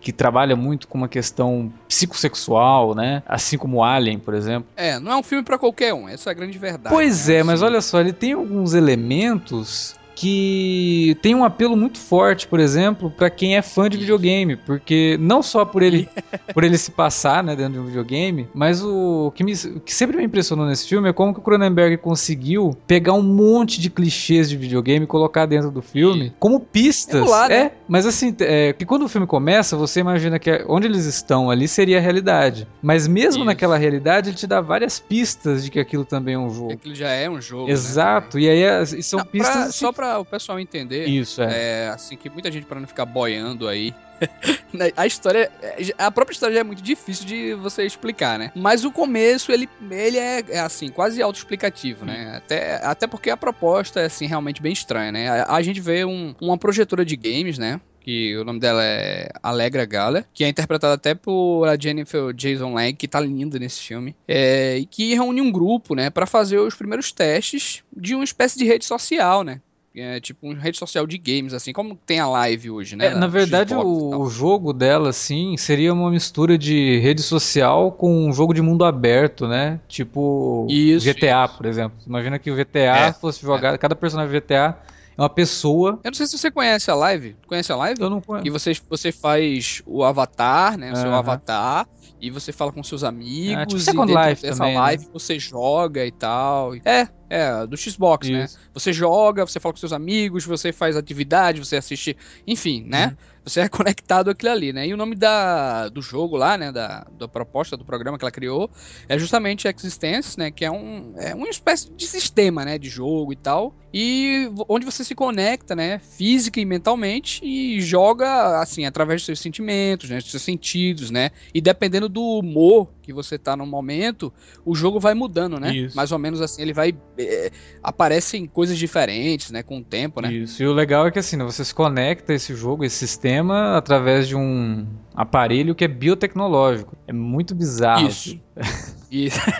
que 0.00 0.12
trabalha 0.12 0.56
muito 0.56 0.88
com 0.88 0.98
uma 0.98 1.08
questão 1.08 1.72
psicossexual, 1.88 2.94
né? 2.94 3.22
Assim 3.26 3.56
como 3.56 3.82
Alien, 3.82 4.18
por 4.18 4.34
exemplo. 4.34 4.68
É, 4.76 4.98
não 4.98 5.12
é 5.12 5.16
um 5.16 5.22
filme 5.22 5.44
para 5.44 5.58
qualquer 5.58 5.92
um, 5.94 6.08
essa 6.08 6.30
é 6.30 6.32
a 6.32 6.34
grande 6.34 6.58
verdade. 6.58 6.94
Pois 6.94 7.28
né? 7.28 7.36
é, 7.36 7.42
mas 7.42 7.62
olha 7.62 7.80
só, 7.80 8.00
ele 8.00 8.12
tem 8.12 8.32
alguns 8.32 8.74
elementos 8.74 9.99
que 10.20 11.16
tem 11.22 11.34
um 11.34 11.42
apelo 11.42 11.74
muito 11.74 11.96
forte, 11.96 12.46
por 12.46 12.60
exemplo, 12.60 13.10
para 13.10 13.30
quem 13.30 13.56
é 13.56 13.62
fã 13.62 13.88
de 13.88 13.96
videogame, 13.96 14.54
porque 14.54 15.16
não 15.18 15.42
só 15.42 15.64
por 15.64 15.82
ele 15.82 16.06
por 16.52 16.62
ele 16.62 16.76
se 16.76 16.90
passar, 16.90 17.42
né, 17.42 17.56
dentro 17.56 17.72
de 17.72 17.78
um 17.78 17.86
videogame, 17.86 18.46
mas 18.52 18.84
o 18.84 19.32
que, 19.34 19.42
me, 19.42 19.54
o 19.54 19.80
que 19.80 19.94
sempre 19.94 20.18
me 20.18 20.24
impressionou 20.24 20.66
nesse 20.66 20.86
filme 20.86 21.08
é 21.08 21.12
como 21.14 21.32
que 21.32 21.40
o 21.40 21.42
Cronenberg 21.42 21.96
conseguiu 21.96 22.76
pegar 22.86 23.14
um 23.14 23.22
monte 23.22 23.80
de 23.80 23.88
clichês 23.88 24.50
de 24.50 24.58
videogame 24.58 25.04
e 25.04 25.08
colocar 25.08 25.46
dentro 25.46 25.70
do 25.70 25.80
filme 25.80 26.34
como 26.38 26.60
pistas. 26.60 27.26
É, 27.26 27.48
né? 27.48 27.56
é 27.56 27.72
mas 27.88 28.04
assim, 28.04 28.36
é, 28.40 28.74
que 28.74 28.84
quando 28.84 29.04
o 29.04 29.08
filme 29.08 29.26
começa, 29.26 29.74
você 29.74 30.00
imagina 30.00 30.38
que 30.38 30.62
onde 30.68 30.86
eles 30.86 31.06
estão 31.06 31.50
ali 31.50 31.66
seria 31.66 31.96
a 31.96 32.00
realidade, 32.00 32.68
mas 32.82 33.08
mesmo 33.08 33.40
Isso. 33.40 33.44
naquela 33.46 33.78
realidade 33.78 34.28
ele 34.28 34.36
te 34.36 34.46
dá 34.46 34.60
várias 34.60 35.00
pistas 35.00 35.64
de 35.64 35.70
que 35.70 35.80
aquilo 35.80 36.04
também 36.04 36.34
é 36.34 36.38
um 36.38 36.50
jogo. 36.50 36.72
Aquilo 36.74 36.94
já 36.94 37.08
é 37.08 37.30
um 37.30 37.40
jogo. 37.40 37.68
Né? 37.68 37.72
Exato. 37.72 38.36
Né? 38.36 38.42
E 38.42 38.48
aí 38.50 39.02
são 39.02 39.20
não, 39.20 39.26
pistas 39.26 39.54
pra, 39.54 39.72
só 39.72 39.92
para 39.92 40.09
o 40.18 40.24
pessoal 40.24 40.58
entender. 40.58 41.06
Isso, 41.06 41.42
é. 41.42 41.84
é 41.84 41.88
assim, 41.88 42.16
que 42.16 42.28
muita 42.28 42.50
gente 42.50 42.66
para 42.66 42.80
não 42.80 42.86
ficar 42.86 43.06
boiando 43.06 43.68
aí. 43.68 43.94
Né, 44.72 44.92
a 44.96 45.04
história, 45.04 45.50
a 45.98 46.12
própria 46.12 46.32
história 46.32 46.54
já 46.54 46.60
é 46.60 46.64
muito 46.64 46.80
difícil 46.80 47.26
de 47.26 47.54
você 47.54 47.84
explicar, 47.84 48.38
né? 48.38 48.52
Mas 48.54 48.84
o 48.84 48.92
começo, 48.92 49.50
ele, 49.50 49.68
ele 49.90 50.16
é, 50.16 50.44
é 50.48 50.60
assim, 50.60 50.90
quase 50.90 51.20
autoexplicativo, 51.20 52.04
né? 52.04 52.36
Até, 52.36 52.76
até 52.84 53.06
porque 53.08 53.30
a 53.30 53.36
proposta 53.36 53.98
é, 53.98 54.04
assim, 54.04 54.26
realmente 54.26 54.62
bem 54.62 54.72
estranha, 54.72 55.10
né? 55.10 55.28
A, 55.28 55.56
a 55.56 55.62
gente 55.62 55.80
vê 55.80 56.04
um, 56.04 56.36
uma 56.40 56.56
projetora 56.56 57.04
de 57.04 57.16
games, 57.16 57.58
né? 57.58 57.80
que 58.00 58.36
o 58.36 58.44
nome 58.44 58.58
dela 58.58 58.82
é 58.82 59.28
Alegra 59.42 59.84
Gala, 59.84 60.24
que 60.32 60.42
é 60.42 60.48
interpretada 60.48 60.94
até 60.94 61.14
por 61.14 61.66
a 61.66 61.78
Jennifer 61.78 62.32
Jason 62.32 62.74
Leigh, 62.74 62.94
que 62.94 63.06
tá 63.06 63.20
linda 63.20 63.58
nesse 63.58 63.80
filme, 63.80 64.16
é, 64.26 64.78
e 64.78 64.86
que 64.86 65.14
reúne 65.14 65.40
um 65.40 65.52
grupo, 65.52 65.94
né, 65.94 66.10
para 66.10 66.26
fazer 66.26 66.58
os 66.58 66.74
primeiros 66.74 67.12
testes 67.12 67.84
de 67.94 68.14
uma 68.14 68.24
espécie 68.24 68.58
de 68.58 68.64
rede 68.64 68.84
social, 68.84 69.44
né, 69.44 69.60
é 69.94 70.20
tipo 70.20 70.46
uma 70.46 70.54
rede 70.54 70.78
social 70.78 71.06
de 71.06 71.18
games, 71.18 71.52
assim, 71.52 71.72
como 71.72 71.96
tem 71.96 72.20
a 72.20 72.26
live 72.26 72.70
hoje, 72.70 72.94
né? 72.94 73.06
É, 73.06 73.14
na 73.14 73.26
verdade, 73.26 73.74
o, 73.74 74.20
o, 74.20 74.30
jogo 74.30 74.72
dela, 74.72 75.10
assim, 75.10 75.56
seria 75.56 75.92
uma 75.92 76.10
mistura 76.10 76.56
de 76.56 76.98
rede 77.00 77.22
social 77.22 77.90
com 77.92 78.28
um 78.28 78.32
jogo 78.32 78.54
de 78.54 78.62
mundo 78.62 78.84
aberto, 78.84 79.48
né? 79.48 79.80
Tipo 79.88 80.66
isso, 80.70 81.04
GTA, 81.04 81.44
isso. 81.46 81.56
por 81.56 81.66
exemplo. 81.66 81.98
Imagina 82.06 82.38
que 82.38 82.50
o 82.50 82.56
GTA 82.56 82.78
é, 82.78 83.12
fosse 83.12 83.42
jogado, 83.42 83.74
é. 83.74 83.78
cada 83.78 83.96
personagem 83.96 84.40
GTA 84.40 84.78
é 85.18 85.20
uma 85.20 85.28
pessoa. 85.28 85.98
Eu 86.04 86.10
não 86.10 86.16
sei 86.16 86.26
se 86.26 86.38
você 86.38 86.50
conhece 86.50 86.90
a 86.90 86.94
live. 86.94 87.36
Conhece 87.46 87.72
a 87.72 87.76
live? 87.76 88.00
Eu 88.00 88.10
não 88.10 88.20
conheço. 88.20 88.46
E 88.46 88.50
você, 88.50 88.72
você 88.88 89.10
faz 89.10 89.82
o 89.84 90.04
avatar, 90.04 90.78
né? 90.78 90.92
O 90.92 90.96
seu 90.96 91.12
avatar 91.12 91.86
e 92.20 92.30
você 92.30 92.52
fala 92.52 92.70
com 92.70 92.82
seus 92.82 93.02
amigos. 93.02 93.56
Ah, 93.56 93.66
tipo 93.66 93.80
Second 93.80 94.12
Life 94.12 94.42
dessa 94.42 94.58
também, 94.58 94.74
né? 94.74 94.80
live 94.80 95.04
né? 95.04 95.10
você 95.12 95.38
joga 95.38 96.04
e 96.04 96.12
tal. 96.12 96.74
É, 96.84 97.08
é, 97.30 97.64
do 97.64 97.76
Xbox, 97.76 98.28
né? 98.28 98.44
Isso. 98.44 98.58
né? 98.58 98.64
Você 98.74 98.92
joga, 98.92 99.46
você 99.46 99.60
fala 99.60 99.72
com 99.72 99.78
seus 99.78 99.92
amigos, 99.92 100.44
você 100.44 100.72
faz 100.72 100.96
atividade, 100.96 101.64
você 101.64 101.76
assiste, 101.76 102.16
enfim, 102.44 102.84
né? 102.86 103.06
Uhum. 103.06 103.30
Você 103.44 103.60
é 103.60 103.68
conectado 103.70 104.30
àquilo 104.30 104.50
ali, 104.50 104.72
né? 104.72 104.86
E 104.86 104.92
o 104.92 104.96
nome 104.96 105.14
da, 105.14 105.88
do 105.88 106.02
jogo 106.02 106.36
lá, 106.36 106.58
né? 106.58 106.72
Da, 106.72 107.06
da 107.18 107.28
proposta 107.28 107.76
do 107.76 107.84
programa 107.84 108.18
que 108.18 108.24
ela 108.24 108.32
criou 108.32 108.68
é 109.08 109.16
justamente 109.16 109.68
Existence, 109.68 110.36
né? 110.36 110.50
Que 110.50 110.64
é, 110.64 110.70
um, 110.70 111.14
é 111.16 111.34
uma 111.34 111.48
espécie 111.48 111.90
de 111.90 112.06
sistema, 112.06 112.64
né? 112.64 112.78
De 112.78 112.88
jogo 112.88 113.32
e 113.32 113.36
tal. 113.36 113.74
E 113.94 114.50
onde 114.68 114.84
você 114.84 115.04
se 115.04 115.14
conecta, 115.14 115.74
né? 115.74 115.98
Física 115.98 116.60
e 116.60 116.64
mentalmente 116.64 117.44
e 117.44 117.80
joga, 117.80 118.60
assim, 118.60 118.84
através 118.84 119.20
dos 119.20 119.26
seus 119.26 119.40
sentimentos, 119.40 120.10
né? 120.10 120.18
Dos 120.18 120.30
seus 120.30 120.42
sentidos, 120.42 121.10
né? 121.10 121.30
E 121.54 121.60
dependendo 121.60 122.08
do 122.08 122.22
humor 122.22 122.88
que 123.10 123.14
você 123.14 123.36
tá 123.36 123.56
no 123.56 123.66
momento, 123.66 124.32
o 124.64 124.74
jogo 124.74 125.00
vai 125.00 125.14
mudando, 125.14 125.58
né? 125.58 125.74
Isso. 125.74 125.96
Mais 125.96 126.12
ou 126.12 126.18
menos 126.18 126.40
assim, 126.40 126.62
ele 126.62 126.72
vai. 126.72 126.94
É, 127.18 127.50
aparecem 127.82 128.46
coisas 128.46 128.78
diferentes, 128.78 129.50
né? 129.50 129.62
Com 129.62 129.78
o 129.78 129.84
tempo, 129.84 130.20
né? 130.20 130.32
Isso. 130.32 130.62
E 130.62 130.66
o 130.66 130.72
legal 130.72 131.06
é 131.06 131.10
que 131.10 131.18
assim, 131.18 131.36
né, 131.36 131.44
você 131.44 131.64
se 131.64 131.74
conecta 131.74 132.32
esse 132.32 132.54
jogo, 132.54 132.84
esse 132.84 132.96
sistema, 132.96 133.76
através 133.76 134.28
de 134.28 134.36
um 134.36 134.86
aparelho 135.14 135.74
que 135.74 135.84
é 135.84 135.88
biotecnológico. 135.88 136.96
É 137.06 137.12
muito 137.12 137.54
bizarro. 137.54 138.06
Isso. 138.06 138.40
Isso. 139.10 139.40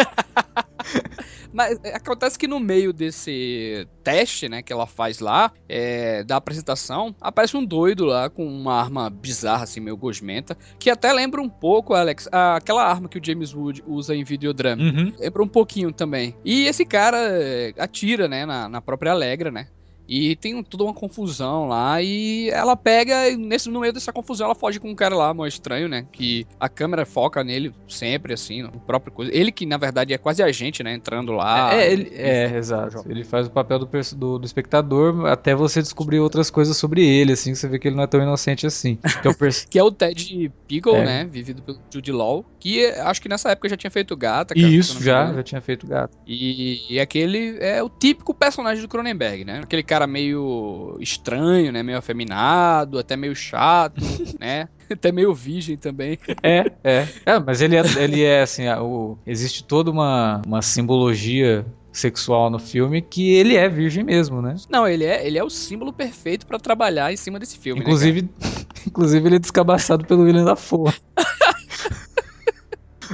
Mas 1.53 1.79
é, 1.85 1.97
acontece 1.97 2.39
que 2.39 2.47
no 2.47 2.61
meio 2.61 2.93
desse 2.93 3.87
teste, 4.03 4.49
né, 4.49 4.63
que 4.63 4.73
ela 4.73 4.87
faz 4.87 5.21
lá, 5.21 5.53
é, 5.69 6.23
da 6.25 6.37
apresentação, 6.37 7.15
aparece 7.21 7.57
um 7.57 7.65
doido 7.65 8.05
lá 8.05 8.31
com 8.31 8.47
uma 8.47 8.75
arma 8.81 9.11
bizarra, 9.11 9.65
assim, 9.65 9.81
meio 9.81 9.97
gosmenta, 9.97 10.57
que 10.79 10.91
até 10.91 11.13
lembra 11.13 11.41
um 11.41 11.49
pouco, 11.49 11.95
Alex, 11.95 12.29
aquela 12.33 12.85
arma 12.85 13.09
que 13.09 13.19
o 13.19 13.25
James 13.25 13.55
Wood 13.55 13.83
usa 13.87 14.15
em 14.15 14.25
videodrama. 14.25 14.83
Uhum. 14.83 15.13
Lembra 15.19 15.43
um 15.43 15.49
pouquinho 15.49 15.93
também. 15.93 16.37
E 16.45 16.67
esse 16.67 16.85
cara 16.85 17.19
é, 17.19 17.75
atira, 17.79 18.29
né, 18.29 18.47
na, 18.47 18.69
na 18.69 18.81
própria 18.81 19.13
Alegra, 19.13 19.51
né? 19.51 19.69
E 20.11 20.35
tem 20.35 20.61
toda 20.65 20.83
uma 20.83 20.93
confusão 20.93 21.69
lá. 21.69 22.03
E 22.03 22.51
ela 22.51 22.77
pega, 22.77 23.31
nesse, 23.37 23.71
no 23.71 23.79
meio 23.79 23.93
dessa 23.93 24.13
confusão, 24.13 24.47
ela 24.47 24.57
foge 24.57 24.81
com 24.81 24.91
um 24.91 24.95
cara 24.95 25.15
lá, 25.15 25.33
mó 25.33 25.47
estranho, 25.47 25.89
né? 25.89 26.05
Que 26.11 26.45
a 26.59 26.69
câmera 26.69 27.07
foca 27.07 27.45
nele 27.45 27.73
sempre, 27.87 28.35
assim, 28.35 28.63
no 28.63 28.73
próprio 28.73 29.13
coisa. 29.13 29.33
Ele 29.33 29.53
que, 29.53 29.65
na 29.65 29.77
verdade, 29.77 30.13
é 30.13 30.19
quase 30.19 30.43
a 30.43 30.51
gente, 30.51 30.83
né? 30.83 30.93
Entrando 30.95 31.31
lá. 31.31 31.73
É, 31.73 31.93
ele, 31.93 32.11
é 32.13 32.57
exato. 32.57 33.05
Ele 33.09 33.23
faz 33.23 33.47
o 33.47 33.51
papel 33.51 33.79
do, 33.79 33.89
do, 34.17 34.39
do, 34.41 34.45
espectador 34.45 35.27
até 35.27 35.55
você 35.55 35.81
descobrir 35.81 36.19
outras 36.19 36.51
coisas 36.51 36.77
sobre 36.77 37.07
ele, 37.07 37.35
assim, 37.35 37.55
você 37.55 37.69
vê 37.69 37.79
que 37.79 37.87
ele 37.87 37.95
não 37.95 38.03
é 38.03 38.09
tão 38.09 38.21
inocente 38.21 38.67
assim. 38.67 38.99
Que 39.23 39.29
é 39.29 39.31
o, 39.31 39.35
que 39.71 39.79
é 39.79 39.85
o 39.85 39.93
Ted 39.93 40.53
Pickle, 40.67 40.97
é. 40.97 41.05
né? 41.05 41.29
Vivido 41.31 41.63
pelo 41.63 41.79
Jude 41.89 42.11
Law. 42.11 42.45
Que 42.59 42.85
acho 42.87 43.23
que 43.23 43.29
nessa 43.29 43.51
época 43.51 43.69
já 43.69 43.77
tinha 43.77 43.91
feito 43.91 44.17
Gata. 44.17 44.55
Cara, 44.55 44.67
Isso, 44.67 45.01
já, 45.03 45.33
já 45.33 45.43
tinha 45.45 45.61
feito 45.61 45.87
Gata. 45.87 46.17
E, 46.27 46.81
e 46.91 46.99
aquele 46.99 47.59
é 47.61 47.81
o 47.81 47.89
típico 47.89 48.35
personagem 48.35 48.83
do 48.83 48.89
Cronenberg, 48.89 49.45
né? 49.45 49.61
Aquele 49.63 49.85
cara 49.85 50.00
cara 50.01 50.07
meio 50.07 50.97
estranho, 51.01 51.71
né? 51.73 51.83
Meio 51.83 51.99
afeminado, 51.99 52.99
até 52.99 53.17
meio 53.17 53.37
chato, 53.37 54.01
né? 54.41 54.69
Até 54.91 55.13
meio 55.13 55.35
virgem 55.35 55.77
também. 55.77 56.19
É, 56.43 56.73
é. 56.83 57.09
é 57.27 57.39
mas 57.39 57.61
ele 57.61 57.77
é, 57.77 57.83
ele 57.99 58.23
é 58.23 58.43
assim, 58.43 58.69
o, 58.69 59.19
existe 59.27 59.63
toda 59.63 59.91
uma, 59.91 60.41
uma 60.47 60.63
simbologia 60.63 61.65
sexual 61.93 62.51
no 62.51 62.59
filme 62.59 63.03
que 63.03 63.33
ele 63.33 63.57
é 63.57 63.69
virgem 63.69 64.03
mesmo, 64.05 64.41
né? 64.41 64.55
Não, 64.69 64.87
ele 64.87 65.05
é, 65.05 65.27
ele 65.27 65.39
é 65.39 65.45
o 65.45 65.51
símbolo 65.51 65.93
perfeito 65.93 66.47
para 66.47 66.59
trabalhar 66.59 67.13
em 67.13 67.17
cima 67.17 67.39
desse 67.39 67.59
filme. 67.59 67.81
Né, 67.81 67.85
inclusive, 67.85 68.23
né, 68.23 68.29
inclusive 68.87 69.29
ele 69.29 69.37
é 69.37 69.41
descabaçado 69.41 70.05
pelo 70.05 70.23
William 70.23 70.45
Dafoe. 70.45 70.93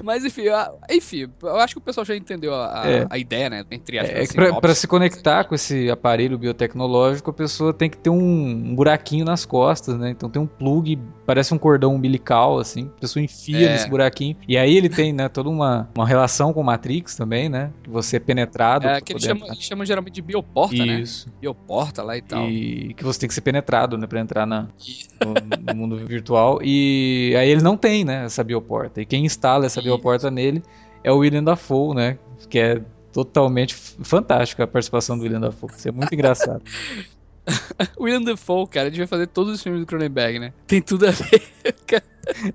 Mas 0.07 0.25
enfim, 0.25 0.45
enfim, 0.89 1.29
eu 1.43 1.57
acho 1.57 1.75
que 1.75 1.79
o 1.79 1.83
pessoal 1.83 2.05
já 2.05 2.15
entendeu 2.15 2.55
a, 2.55 2.85
é. 2.87 3.07
a 3.11 3.19
ideia, 3.19 3.51
né? 3.51 3.65
Entre 3.73 3.99
aspas, 3.99 4.17
é, 4.17 4.21
assim, 4.23 4.35
pra, 4.35 4.61
pra, 4.61 4.73
se 4.73 4.87
conectar 4.87 5.43
com 5.43 5.53
esse 5.53 5.91
aparelho 5.91 6.39
biotecnológico, 6.39 7.29
a 7.31 7.35
pessoa 7.35 7.75
tem 7.75 7.91
que 7.91 7.99
ter 7.99 8.09
um, 8.09 8.17
um, 8.17 8.73
buraquinho 8.77 9.25
nas 9.25 9.45
costas, 9.45 9.99
né? 9.99 10.11
Então 10.11 10.31
tem 10.31 10.41
um 10.41 10.47
plug, 10.47 10.97
parece 11.27 11.53
um 11.53 11.59
cordão 11.59 11.93
umbilical, 11.93 12.61
assim, 12.61 12.89
a 12.99 13.01
pessoa 13.01 13.21
enfia 13.21 13.69
é. 13.69 13.73
nesse 13.73 13.91
buraquinho. 13.91 14.37
E 14.47 14.57
aí 14.57 14.77
ele 14.77 14.89
tem, 14.89 15.13
né, 15.13 15.29
toda 15.29 15.49
uma, 15.49 15.91
uma 15.93 16.07
relação 16.07 16.53
com 16.53 16.63
Matrix 16.63 17.17
também, 17.17 17.49
né? 17.49 17.73
Que 17.83 17.91
você 17.91 18.19
é 18.19 18.21
penetrado. 18.21 18.87
É, 18.87 19.01
que 19.01 19.13
eles 19.13 19.25
chamam, 19.25 19.49
eles 19.49 19.63
chamam 19.63 19.85
geralmente 19.85 20.15
de 20.15 20.23
bioporta, 20.23 20.77
Isso. 20.77 21.27
né? 21.27 21.35
Bioporta 21.41 22.05
lá 22.05 22.17
e 22.17 22.23
tal. 22.23 22.49
E 22.49 22.95
que 22.95 23.03
você 23.03 23.19
tem 23.19 23.29
que 23.29 23.35
ser 23.35 23.41
penetrado, 23.41 23.99
né? 23.99 24.07
Pra 24.07 24.21
entrar 24.21 24.47
na, 24.47 24.69
no, 25.21 25.35
no 25.67 25.75
mundo 25.75 25.97
virtual. 26.07 26.61
E 26.63 27.35
aí 27.37 27.51
ele 27.51 27.63
não 27.63 27.77
tem, 27.77 28.05
né, 28.05 28.25
essa 28.25 28.45
bioporta. 28.45 29.03
E 29.03 29.05
quem 29.05 29.27
instala 29.27 29.67
essa 29.67 29.83
bioporta 29.83 29.96
nele 30.31 30.63
é 31.03 31.13
o 31.13 31.19
William 31.19 31.45
Dafoe, 31.45 31.95
né? 31.95 32.19
Que 32.49 32.59
é 32.59 32.83
totalmente 33.13 33.75
fantástico 33.75 34.63
a 34.63 34.67
participação 34.67 35.17
do 35.17 35.23
William 35.23 35.41
Dafoe. 35.41 35.71
Isso 35.77 35.89
é 35.89 35.93
muito 35.93 36.13
engraçado. 36.13 36.63
William 37.99 38.23
Dafoe, 38.23 38.67
cara, 38.67 38.89
a 38.89 38.91
vai 38.91 39.07
fazer 39.07 39.27
todos 39.29 39.55
os 39.55 39.63
filmes 39.63 39.81
do 39.81 39.87
Cronenberg, 39.87 40.39
né? 40.39 40.53
Tem 40.67 40.83
tudo 40.83 41.07
a 41.07 41.11
ver. 41.11 41.43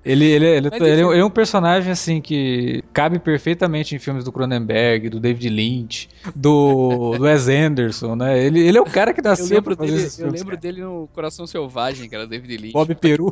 ele, 0.04 0.26
ele, 0.26 0.46
ele, 0.46 0.70
ele, 0.72 0.86
ele, 0.86 1.20
é 1.20 1.26
um 1.26 1.30
personagem 1.30 1.92
assim 1.92 2.22
que 2.22 2.84
cabe 2.92 3.20
perfeitamente 3.20 3.96
em 3.96 4.00
filmes 4.00 4.24
do 4.24 4.32
Cronenberg, 4.32 5.10
do 5.10 5.20
David 5.20 5.50
Lynch, 5.50 6.10
do, 6.36 7.16
do 7.18 7.24
Wes 7.24 7.48
Anderson, 7.48 8.16
né? 8.16 8.44
Ele, 8.44 8.60
ele 8.60 8.78
é 8.78 8.82
o 8.82 8.86
cara 8.86 9.14
que 9.14 9.22
nasceu 9.22 9.48
eu 9.48 9.56
lembro 9.56 9.76
dele, 9.76 9.94
Eu 9.94 10.10
filmes, 10.10 10.42
lembro 10.42 10.58
cara. 10.58 10.58
dele 10.58 10.82
no 10.82 11.08
Coração 11.14 11.48
Selvagem, 11.48 12.10
cara, 12.10 12.28
David 12.28 12.58
Lynch. 12.58 12.74
Bob 12.74 12.94
Peru. 12.96 13.32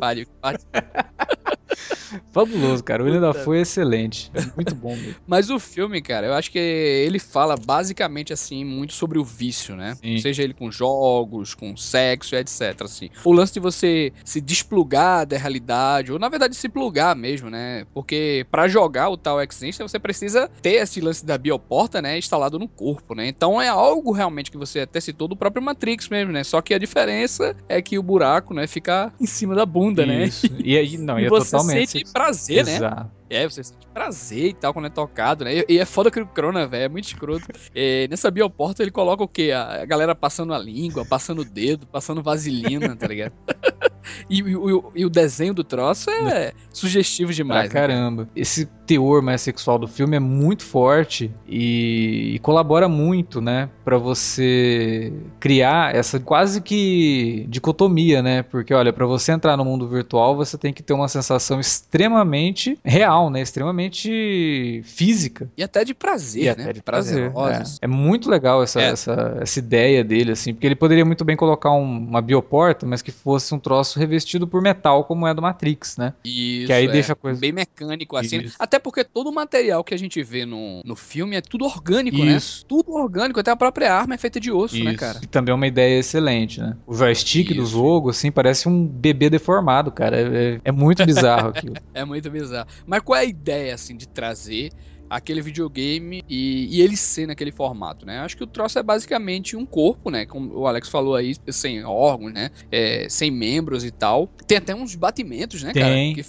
Fabuloso, 2.32 2.82
cara. 2.82 3.02
O 3.02 3.06
William 3.06 3.20
Dafoe 3.20 3.58
é 3.58 3.60
excelente. 3.62 4.30
É 4.34 4.40
muito 4.54 4.74
bom 4.74 4.94
mesmo. 4.94 5.16
Mas 5.26 5.50
o 5.50 5.58
filme, 5.58 6.00
cara, 6.00 6.26
eu 6.26 6.34
acho 6.34 6.50
que 6.50 6.58
ele 6.58 7.18
fala 7.18 7.56
basicamente 7.56 8.32
assim 8.32 8.64
muito 8.64 8.92
sobre 8.92 9.18
o 9.18 9.24
vício, 9.24 9.76
né? 9.76 9.96
Sim. 10.02 10.18
Seja 10.18 10.42
ele 10.42 10.54
com 10.54 10.70
jogos, 10.70 11.54
com 11.54 11.76
sexo, 11.76 12.34
etc. 12.36 12.82
Assim. 12.82 13.10
O 13.24 13.32
lance 13.32 13.52
de 13.52 13.60
você 13.60 14.12
se 14.24 14.40
desplugar 14.40 15.26
da 15.26 15.36
realidade, 15.36 16.12
ou 16.12 16.18
na 16.18 16.28
verdade 16.28 16.54
se 16.54 16.68
plugar 16.68 17.14
mesmo, 17.14 17.50
né? 17.50 17.86
Porque 17.92 18.46
para 18.50 18.68
jogar 18.68 19.08
o 19.08 19.16
tal 19.16 19.40
Existence, 19.40 19.82
você 19.82 19.98
precisa 19.98 20.50
ter 20.62 20.74
esse 20.74 21.00
lance 21.00 21.24
da 21.24 21.36
bioporta, 21.38 22.00
né? 22.02 22.18
Instalado 22.18 22.58
no 22.58 22.68
corpo, 22.68 23.14
né? 23.14 23.28
Então 23.28 23.60
é 23.60 23.68
algo 23.68 24.12
realmente 24.12 24.50
que 24.50 24.56
você 24.56 24.80
até 24.80 25.00
citou 25.00 25.28
do 25.28 25.36
próprio 25.36 25.62
Matrix 25.62 26.08
mesmo, 26.08 26.32
né? 26.32 26.44
Só 26.44 26.60
que 26.60 26.74
a 26.74 26.78
diferença 26.78 27.56
é 27.68 27.80
que 27.80 27.98
o 27.98 28.02
buraco, 28.02 28.54
né, 28.54 28.66
fica 28.66 29.12
em 29.20 29.26
cima 29.26 29.54
da 29.54 29.64
bunda, 29.66 30.04
né? 30.04 30.24
Isso. 30.24 30.50
né? 30.52 30.58
E 30.64 30.76
aí, 30.76 30.96
não, 30.98 31.18
e, 31.20 31.22
e 31.22 31.26
é 31.26 31.28
totalmente 31.28 31.99
sente 32.00 32.12
prazer, 32.12 32.64
né? 32.64 32.76
Exato. 32.76 33.04
né? 33.04 33.10
É, 33.28 33.48
você 33.48 33.62
sente 33.62 33.86
prazer 33.92 34.46
e 34.46 34.54
tal 34.54 34.72
quando 34.72 34.86
é 34.86 34.90
tocado, 34.90 35.44
né? 35.44 35.62
E, 35.68 35.78
é 35.78 35.84
foda 35.84 36.10
que 36.10 36.20
o 36.20 36.26
Crona, 36.26 36.66
velho, 36.66 36.84
é 36.84 36.88
muito 36.88 37.06
escroto. 37.06 37.46
É, 37.72 38.08
nessa 38.08 38.30
bioporta 38.30 38.82
ele 38.82 38.90
coloca 38.90 39.22
o 39.22 39.28
quê? 39.28 39.52
A, 39.52 39.84
galera 39.84 40.14
passando 40.14 40.52
a 40.52 40.58
língua, 40.58 41.04
passando 41.04 41.42
o 41.42 41.44
dedo, 41.44 41.86
passando 41.86 42.22
vaselina, 42.22 42.96
tá 42.96 43.06
ligado? 43.06 43.32
E, 44.28 44.40
e, 44.40 44.52
e, 44.94 45.04
o 45.04 45.10
desenho 45.10 45.54
do 45.54 45.62
troço 45.62 46.10
é 46.10 46.52
sugestivo 46.72 47.32
demais. 47.32 47.70
Ah, 47.70 47.72
caramba. 47.72 48.22
Né? 48.22 48.28
Esse 48.36 48.68
teor 48.90 49.22
mais 49.22 49.40
sexual 49.40 49.78
do 49.78 49.86
filme 49.86 50.16
é 50.16 50.20
muito 50.20 50.64
forte 50.64 51.30
e, 51.46 52.32
e 52.34 52.38
colabora 52.40 52.88
muito, 52.88 53.40
né, 53.40 53.68
para 53.84 53.96
você 53.96 55.12
criar 55.38 55.94
essa 55.94 56.18
quase 56.18 56.60
que 56.60 57.46
dicotomia, 57.48 58.20
né? 58.20 58.42
Porque 58.42 58.74
olha, 58.74 58.92
para 58.92 59.06
você 59.06 59.30
entrar 59.30 59.56
no 59.56 59.64
mundo 59.64 59.86
virtual, 59.88 60.34
você 60.34 60.58
tem 60.58 60.72
que 60.72 60.82
ter 60.82 60.92
uma 60.92 61.06
sensação 61.06 61.60
extremamente 61.60 62.76
real, 62.84 63.30
né? 63.30 63.40
Extremamente 63.40 64.82
física. 64.84 65.48
E 65.56 65.62
até 65.62 65.84
de 65.84 65.94
prazer, 65.94 66.42
e 66.42 66.46
né? 66.46 66.64
Até 66.64 66.72
de 66.72 66.82
prazer. 66.82 67.30
É. 67.30 67.84
é. 67.84 67.86
muito 67.86 68.28
legal 68.28 68.60
essa, 68.60 68.80
é. 68.80 68.90
essa, 68.90 69.38
essa 69.40 69.58
ideia 69.60 70.02
dele, 70.02 70.32
assim, 70.32 70.52
porque 70.52 70.66
ele 70.66 70.74
poderia 70.74 71.04
muito 71.04 71.24
bem 71.24 71.36
colocar 71.36 71.70
um, 71.70 71.98
uma 72.08 72.20
bioporta, 72.20 72.84
mas 72.86 73.02
que 73.02 73.12
fosse 73.12 73.54
um 73.54 73.58
troço 73.58 74.00
revestido 74.00 74.48
por 74.48 74.60
metal, 74.60 75.04
como 75.04 75.28
é 75.28 75.32
do 75.32 75.40
Matrix, 75.40 75.96
né? 75.96 76.12
Isso. 76.24 76.69
Que 76.70 76.74
aí 76.74 76.84
é. 76.86 76.88
deixa 76.88 77.12
a 77.14 77.16
coisa. 77.16 77.40
Bem 77.40 77.50
mecânico, 77.50 78.16
assim. 78.16 78.42
Isso. 78.42 78.56
Até 78.58 78.78
porque 78.78 79.02
todo 79.02 79.28
o 79.28 79.34
material 79.34 79.82
que 79.82 79.92
a 79.92 79.98
gente 79.98 80.22
vê 80.22 80.46
no, 80.46 80.80
no 80.84 80.94
filme 80.94 81.34
é 81.34 81.40
tudo 81.40 81.64
orgânico, 81.64 82.18
né? 82.24 82.36
Isso. 82.36 82.62
né? 82.62 82.66
Tudo 82.68 82.92
orgânico, 82.92 83.40
até 83.40 83.50
a 83.50 83.56
própria 83.56 83.92
arma 83.92 84.14
é 84.14 84.18
feita 84.18 84.38
de 84.38 84.52
osso, 84.52 84.74
né, 84.76 84.80
Isso. 84.80 84.90
né, 84.90 84.96
cara? 84.96 85.20
E 85.22 85.26
também 85.26 85.52
é 85.52 85.54
uma 85.54 85.66
ideia 85.66 85.98
excelente, 85.98 86.60
né? 86.60 86.76
O 86.86 86.94
joystick 86.94 87.52
do 87.54 87.66
jogo, 87.66 88.10
assim, 88.10 88.30
parece 88.30 88.68
um 88.68 88.86
bebê 88.86 89.28
deformado, 89.28 89.90
cara. 89.90 90.16
É, 90.16 90.54
é, 90.54 90.60
é 90.66 90.72
muito 90.72 91.04
bizarro 91.04 91.48
aquilo. 91.56 91.74
é 91.92 92.04
muito 92.04 92.30
bizarro. 92.30 92.68
Mas 92.86 93.00
qual 93.00 93.18
é 93.18 93.22
a 93.22 93.24
ideia, 93.24 93.74
assim, 93.74 93.96
de 93.96 94.06
trazer 94.06 94.70
aquele 95.10 95.42
videogame 95.42 96.22
e, 96.28 96.78
e, 96.78 96.80
ele 96.80 96.96
ser 96.96 97.26
naquele 97.26 97.50
formato, 97.50 98.06
né? 98.06 98.20
Acho 98.20 98.36
que 98.36 98.44
o 98.44 98.46
troço 98.46 98.78
é 98.78 98.82
basicamente 98.82 99.56
um 99.56 99.66
corpo, 99.66 100.08
né? 100.08 100.24
Como 100.24 100.56
o 100.56 100.66
Alex 100.68 100.88
falou 100.88 101.16
aí, 101.16 101.34
sem 101.48 101.84
órgãos, 101.84 102.32
né? 102.32 102.50
É, 102.70 103.08
sem 103.08 103.30
membros 103.30 103.84
e 103.84 103.90
tal. 103.90 104.28
Tem 104.46 104.58
até 104.58 104.74
uns 104.74 104.94
batimentos, 104.94 105.62
né, 105.64 105.72
tem, 105.72 105.82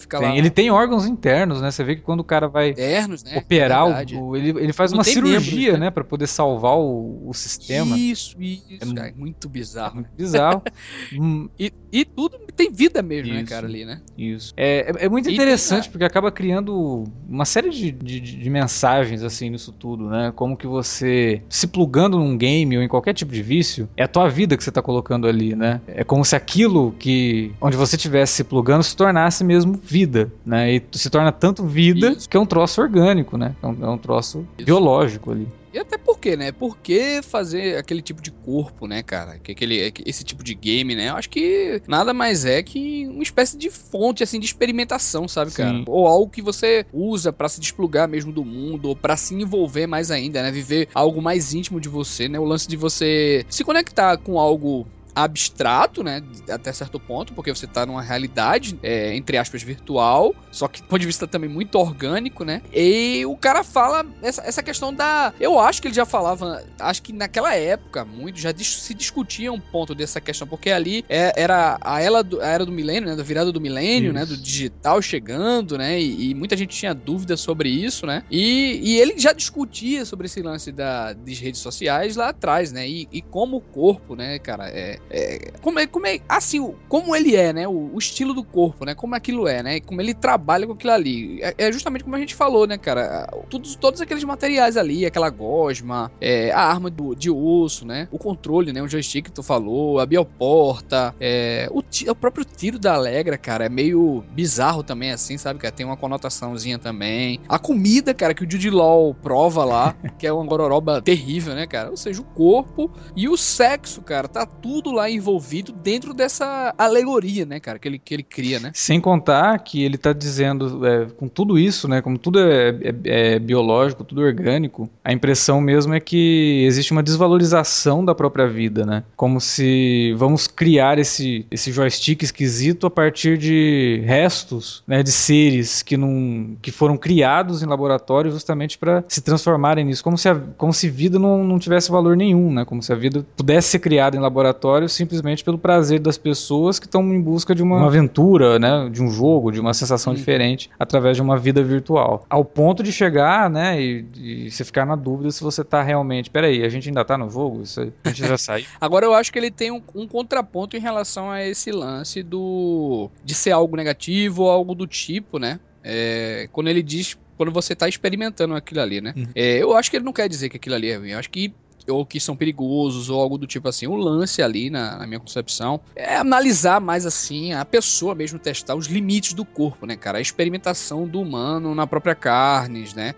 cara? 0.07 0.23
Tem. 0.23 0.31
Lá... 0.31 0.37
Ele 0.37 0.49
tem 0.49 0.71
órgãos 0.71 1.05
internos, 1.05 1.61
né? 1.61 1.69
Você 1.69 1.83
vê 1.83 1.95
que 1.95 2.01
quando 2.01 2.21
o 2.21 2.23
cara 2.23 2.47
vai 2.47 2.69
internos, 2.69 3.23
né? 3.23 3.37
operar, 3.37 3.87
é 3.87 4.15
o, 4.15 4.35
ele, 4.35 4.49
ele 4.49 4.73
faz 4.73 4.91
Não 4.91 4.97
uma 4.97 5.03
cirurgia, 5.03 5.73
membros, 5.73 5.79
né? 5.79 5.85
né? 5.85 5.91
Pra 5.91 6.03
poder 6.03 6.27
salvar 6.27 6.77
o, 6.77 7.29
o 7.29 7.33
sistema. 7.33 7.97
Isso, 7.97 8.35
isso, 8.41 8.67
é 8.71 8.93
cara. 8.93 9.13
Muito 9.15 9.47
bizarro. 9.47 9.91
É 9.91 9.95
muito 9.95 10.15
bizarro. 10.15 10.63
Hum. 11.13 11.49
e, 11.59 11.71
e 11.91 12.05
tudo 12.05 12.39
tem 12.55 12.71
vida 12.71 13.01
mesmo, 13.01 13.29
né, 13.29 13.41
isso, 13.41 13.43
né, 13.43 13.49
cara, 13.49 13.67
ali, 13.67 13.85
né? 13.85 14.01
Isso. 14.17 14.53
É, 14.55 14.91
é, 14.91 15.05
é 15.05 15.09
muito 15.09 15.29
interessante 15.29 15.89
porque 15.89 16.03
acaba 16.03 16.31
criando 16.31 17.05
uma 17.27 17.45
série 17.45 17.69
de, 17.69 17.91
de, 17.91 18.19
de 18.19 18.49
mensagens 18.71 19.21
assim 19.21 19.49
nisso 19.49 19.71
tudo, 19.71 20.09
né? 20.09 20.31
Como 20.33 20.55
que 20.55 20.65
você 20.65 21.41
se 21.49 21.67
plugando 21.67 22.17
num 22.17 22.37
game 22.37 22.77
ou 22.77 22.83
em 22.83 22.87
qualquer 22.87 23.13
tipo 23.13 23.33
de 23.33 23.41
vício, 23.43 23.89
é 23.97 24.03
a 24.03 24.07
tua 24.07 24.29
vida 24.29 24.55
que 24.55 24.63
você 24.63 24.71
tá 24.71 24.81
colocando 24.81 25.27
ali, 25.27 25.55
né? 25.55 25.81
É 25.87 26.03
como 26.03 26.23
se 26.23 26.35
aquilo 26.35 26.95
que 26.97 27.51
onde 27.59 27.75
você 27.75 27.97
estivesse 27.97 28.33
se 28.33 28.43
plugando 28.43 28.83
se 28.83 28.95
tornasse 28.95 29.43
mesmo 29.43 29.79
vida, 29.83 30.31
né? 30.45 30.73
E 30.73 30.83
se 30.93 31.09
torna 31.09 31.31
tanto 31.31 31.65
vida 31.65 32.11
Isso. 32.11 32.29
que 32.29 32.37
é 32.37 32.39
um 32.39 32.45
troço 32.45 32.81
orgânico, 32.81 33.37
né? 33.37 33.53
É 33.61 33.67
um, 33.67 33.77
é 33.81 33.89
um 33.89 33.97
troço 33.97 34.45
Isso. 34.57 34.65
biológico 34.65 35.31
ali. 35.31 35.47
E 35.73 35.79
até 35.79 35.97
por 35.97 36.19
quê, 36.19 36.35
né? 36.35 36.51
Por 36.51 36.77
que 36.77 37.21
fazer 37.21 37.77
aquele 37.77 38.01
tipo 38.01 38.21
de 38.21 38.31
corpo, 38.31 38.87
né, 38.87 39.01
cara? 39.01 39.39
Que 39.39 39.53
aquele, 39.53 39.93
esse 40.05 40.23
tipo 40.23 40.43
de 40.43 40.53
game, 40.53 40.95
né? 40.95 41.09
Eu 41.09 41.15
acho 41.15 41.29
que 41.29 41.81
nada 41.87 42.13
mais 42.13 42.43
é 42.43 42.61
que 42.61 43.07
uma 43.07 43.23
espécie 43.23 43.57
de 43.57 43.69
fonte, 43.69 44.21
assim, 44.21 44.39
de 44.39 44.45
experimentação, 44.45 45.27
sabe, 45.27 45.51
Sim. 45.51 45.57
cara? 45.57 45.83
Ou 45.87 46.07
algo 46.07 46.29
que 46.29 46.41
você 46.41 46.85
usa 46.91 47.31
para 47.31 47.47
se 47.47 47.61
desplugar 47.61 48.07
mesmo 48.07 48.33
do 48.33 48.43
mundo, 48.43 48.89
ou 48.89 48.95
pra 48.95 49.15
se 49.15 49.33
envolver 49.33 49.87
mais 49.87 50.11
ainda, 50.11 50.43
né? 50.43 50.51
Viver 50.51 50.89
algo 50.93 51.21
mais 51.21 51.53
íntimo 51.53 51.79
de 51.79 51.87
você, 51.87 52.27
né? 52.27 52.39
O 52.39 52.45
lance 52.45 52.67
de 52.67 52.75
você 52.75 53.45
se 53.49 53.63
conectar 53.63 54.17
com 54.17 54.37
algo 54.39 54.91
abstrato, 55.15 56.03
né, 56.03 56.23
até 56.49 56.71
certo 56.71 56.99
ponto, 56.99 57.33
porque 57.33 57.53
você 57.53 57.67
tá 57.67 57.85
numa 57.85 58.01
realidade, 58.01 58.77
é, 58.81 59.15
entre 59.15 59.37
aspas, 59.37 59.61
virtual, 59.61 60.33
só 60.51 60.67
que 60.67 60.81
do 60.81 60.87
ponto 60.87 60.99
de 60.99 61.07
vista 61.07 61.27
também 61.27 61.49
muito 61.49 61.75
orgânico, 61.77 62.43
né, 62.43 62.61
e 62.73 63.25
o 63.25 63.35
cara 63.35 63.63
fala 63.63 64.05
essa, 64.21 64.41
essa 64.43 64.63
questão 64.63 64.93
da, 64.93 65.33
eu 65.39 65.59
acho 65.59 65.81
que 65.81 65.87
ele 65.87 65.95
já 65.95 66.05
falava, 66.05 66.63
acho 66.79 67.01
que 67.01 67.13
naquela 67.13 67.55
época, 67.55 68.05
muito, 68.05 68.39
já 68.39 68.53
se 68.57 68.93
discutia 68.93 69.51
um 69.51 69.59
ponto 69.59 69.93
dessa 69.93 70.21
questão, 70.21 70.47
porque 70.47 70.71
ali 70.71 71.03
é, 71.09 71.33
era 71.35 71.77
a 71.81 72.01
era, 72.01 72.23
do, 72.23 72.41
a 72.41 72.47
era 72.47 72.65
do 72.65 72.71
milênio, 72.71 73.09
né, 73.09 73.15
da 73.15 73.23
virada 73.23 73.51
do 73.51 73.59
milênio, 73.59 74.11
isso. 74.11 74.13
né, 74.13 74.25
do 74.25 74.37
digital 74.37 75.01
chegando, 75.01 75.77
né, 75.77 75.99
e, 75.99 76.31
e, 76.31 76.33
muita 76.33 76.55
gente 76.55 76.75
tinha 76.75 76.93
dúvidas 76.93 77.41
sobre 77.41 77.69
isso, 77.69 78.05
né, 78.05 78.23
e, 78.31 78.79
e 78.81 78.99
ele 78.99 79.15
já 79.17 79.33
discutia 79.33 80.05
sobre 80.05 80.27
esse 80.27 80.41
lance 80.41 80.71
da, 80.71 81.13
das 81.13 81.39
redes 81.39 81.59
sociais 81.59 82.15
lá 82.15 82.29
atrás, 82.29 82.71
né, 82.71 82.87
e, 82.87 83.07
e 83.11 83.21
como 83.21 83.57
o 83.57 83.61
corpo, 83.61 84.15
né, 84.15 84.39
cara, 84.39 84.69
é, 84.69 85.00
é, 85.09 85.51
como 85.61 85.79
é, 85.79 85.87
como 85.87 86.07
é, 86.07 86.19
assim, 86.27 86.73
como 86.87 87.15
ele 87.15 87.35
é, 87.35 87.51
né? 87.51 87.67
O, 87.67 87.91
o, 87.93 87.97
estilo 87.97 88.33
do 88.33 88.43
corpo, 88.43 88.85
né? 88.85 88.95
Como 88.95 89.13
aquilo 89.13 89.47
é, 89.47 89.61
né? 89.61 89.79
Como 89.81 90.01
ele 90.01 90.13
trabalha 90.13 90.65
com 90.65 90.73
aquilo 90.73 90.93
ali. 90.93 91.41
É, 91.41 91.55
é 91.57 91.71
justamente 91.71 92.03
como 92.03 92.15
a 92.15 92.19
gente 92.19 92.33
falou, 92.33 92.65
né, 92.65 92.77
cara? 92.77 93.27
Todos, 93.49 93.75
todos 93.75 93.99
aqueles 93.99 94.23
materiais 94.23 94.77
ali, 94.77 95.05
aquela 95.05 95.29
gosma, 95.29 96.11
é, 96.21 96.51
a 96.51 96.61
arma 96.61 96.89
do, 96.89 97.13
de 97.13 97.29
osso, 97.29 97.85
né? 97.85 98.07
O 98.11 98.17
controle, 98.17 98.71
né? 98.71 98.81
O 98.81 98.87
joystick 98.87 99.25
que 99.25 99.31
tu 99.31 99.43
falou, 99.43 99.99
a 99.99 100.05
bioporta, 100.05 101.13
é, 101.19 101.67
o, 101.71 101.79
o 101.79 102.15
próprio 102.15 102.45
tiro 102.45 102.79
da 102.79 102.93
Alegra, 102.93 103.37
cara, 103.37 103.65
é 103.65 103.69
meio 103.69 104.23
bizarro 104.31 104.83
também, 104.83 105.11
assim, 105.11 105.37
sabe? 105.37 105.59
Que 105.59 105.71
tem 105.71 105.85
uma 105.85 105.97
conotaçãozinha 105.97 106.79
também. 106.79 107.39
A 107.49 107.59
comida, 107.59 108.13
cara, 108.13 108.33
que 108.33 108.43
o 108.43 108.49
Judy 108.49 108.69
Law 108.69 109.13
prova 109.13 109.65
lá, 109.65 109.95
que 110.17 110.25
é 110.25 110.31
uma 110.31 110.45
gororoba 110.45 111.01
terrível, 111.01 111.53
né, 111.53 111.67
cara? 111.67 111.89
Ou 111.89 111.97
seja, 111.97 112.21
o 112.21 112.25
corpo 112.25 112.91
e 113.15 113.27
o 113.27 113.35
sexo, 113.37 114.01
cara, 114.01 114.27
tá 114.27 114.45
tudo 114.45 114.90
lá 114.91 115.09
envolvido 115.09 115.71
dentro 115.71 116.13
dessa 116.13 116.73
alegoria, 116.77 117.45
né, 117.45 117.59
cara, 117.59 117.79
que 117.79 117.87
ele, 117.87 117.99
que 117.99 118.13
ele 118.13 118.23
cria, 118.23 118.59
né? 118.59 118.71
Sem 118.73 118.99
contar 118.99 119.57
que 119.59 119.83
ele 119.83 119.97
tá 119.97 120.13
dizendo, 120.13 120.85
é, 120.85 121.05
com 121.17 121.27
tudo 121.27 121.57
isso, 121.57 121.87
né, 121.87 122.01
como 122.01 122.17
tudo 122.17 122.39
é, 122.39 122.69
é, 122.69 122.93
é, 123.05 123.39
biológico, 123.39 124.03
tudo 124.03 124.21
orgânico, 124.21 124.89
a 125.03 125.11
impressão 125.11 125.61
mesmo 125.61 125.93
é 125.93 125.99
que 125.99 126.63
existe 126.65 126.91
uma 126.91 127.03
desvalorização 127.03 128.03
da 128.03 128.13
própria 128.13 128.47
vida, 128.47 128.85
né? 128.85 129.03
Como 129.15 129.39
se 129.39 130.13
vamos 130.17 130.47
criar 130.47 130.99
esse, 130.99 131.45
esse 131.51 131.71
joystick 131.71 132.23
esquisito 132.23 132.85
a 132.87 132.89
partir 132.89 133.37
de 133.37 134.01
restos, 134.05 134.83
né, 134.87 135.03
de 135.03 135.11
seres 135.11 135.81
que, 135.81 135.97
não, 135.97 136.55
que 136.61 136.71
foram 136.71 136.97
criados 136.97 137.63
em 137.63 137.65
laboratório 137.65 138.31
justamente 138.31 138.77
para 138.77 139.03
se 139.07 139.21
transformarem 139.21 139.85
nisso, 139.85 140.03
como 140.03 140.17
se, 140.17 140.29
a, 140.29 140.35
como 140.57 140.73
se 140.73 140.89
vida 140.89 141.17
não, 141.17 141.43
não 141.43 141.59
tivesse 141.59 141.91
valor 141.91 142.15
nenhum, 142.15 142.51
né? 142.51 142.65
Como 142.65 142.81
se 142.81 142.91
a 142.91 142.95
vida 142.95 143.25
pudesse 143.35 143.69
ser 143.69 143.79
criada 143.79 144.15
em 144.15 144.19
laboratório 144.19 144.80
aleatório 144.81 144.89
simplesmente 144.89 145.43
pelo 145.43 145.57
prazer 145.57 145.99
das 145.99 146.17
pessoas 146.17 146.79
que 146.79 146.85
estão 146.85 147.01
em 147.13 147.21
busca 147.21 147.53
de 147.53 147.61
uma, 147.61 147.77
uma, 147.77 147.87
aventura, 147.87 148.57
né, 148.57 148.89
de 148.91 149.01
um 149.01 149.09
jogo, 149.09 149.51
de 149.51 149.59
uma 149.59 149.73
sensação 149.73 150.13
uhum. 150.13 150.17
diferente 150.17 150.69
através 150.79 151.15
de 151.15 151.21
uma 151.21 151.37
vida 151.37 151.63
virtual. 151.63 152.25
Ao 152.29 152.43
ponto 152.43 152.81
de 152.81 152.91
chegar, 152.91 153.49
né, 153.49 153.81
e, 153.81 154.05
e 154.17 154.51
você 154.51 154.63
ficar 154.63 154.85
na 154.85 154.95
dúvida 154.95 155.31
se 155.31 155.43
você 155.43 155.63
tá 155.63 155.81
realmente, 155.81 156.29
peraí, 156.29 156.63
a 156.63 156.69
gente 156.69 156.89
ainda 156.89 157.05
tá 157.05 157.17
no 157.17 157.29
jogo? 157.29 157.61
Isso, 157.61 157.91
a 158.03 158.09
gente 158.09 158.27
já 158.27 158.37
saiu? 158.37 158.65
Agora 158.79 159.05
eu 159.05 159.13
acho 159.13 159.31
que 159.31 159.39
ele 159.39 159.51
tem 159.51 159.71
um, 159.71 159.81
um, 159.95 160.07
contraponto 160.07 160.75
em 160.75 160.79
relação 160.79 161.29
a 161.29 161.45
esse 161.45 161.71
lance 161.71 162.23
do 162.23 163.09
de 163.23 163.33
ser 163.33 163.51
algo 163.51 163.75
negativo 163.75 164.43
ou 164.43 164.49
algo 164.49 164.73
do 164.73 164.87
tipo, 164.87 165.37
né? 165.37 165.59
É, 165.83 166.47
quando 166.51 166.67
ele 166.67 166.83
diz 166.83 167.17
quando 167.37 167.51
você 167.51 167.73
está 167.73 167.89
experimentando 167.89 168.53
aquilo 168.53 168.81
ali, 168.81 169.01
né? 169.01 169.15
Uhum. 169.17 169.25
É, 169.33 169.57
eu 169.57 169.75
acho 169.75 169.89
que 169.89 169.97
ele 169.97 170.05
não 170.05 170.13
quer 170.13 170.29
dizer 170.29 170.47
que 170.47 170.57
aquilo 170.57 170.75
ali 170.75 170.91
é 170.91 170.95
ruim. 170.95 171.09
Eu 171.09 171.17
acho 171.17 171.29
que 171.31 171.51
ou 171.87 172.05
que 172.05 172.19
são 172.19 172.35
perigosos, 172.35 173.09
ou 173.09 173.21
algo 173.21 173.37
do 173.37 173.47
tipo 173.47 173.67
assim. 173.67 173.87
O 173.87 173.95
lance 173.95 174.41
ali, 174.41 174.69
na, 174.69 174.97
na, 174.99 175.07
minha 175.07 175.19
concepção, 175.19 175.79
é 175.95 176.17
analisar 176.17 176.79
mais 176.79 177.05
assim, 177.05 177.53
a 177.53 177.65
pessoa 177.65 178.15
mesmo 178.15 178.39
testar 178.39 178.75
os 178.75 178.87
limites 178.87 179.33
do 179.33 179.45
corpo, 179.45 179.85
né, 179.85 179.95
cara? 179.95 180.17
A 180.17 180.21
experimentação 180.21 181.07
do 181.07 181.21
humano 181.21 181.73
na 181.75 181.87
própria 181.87 182.15
carne, 182.15 182.87
né? 182.95 183.15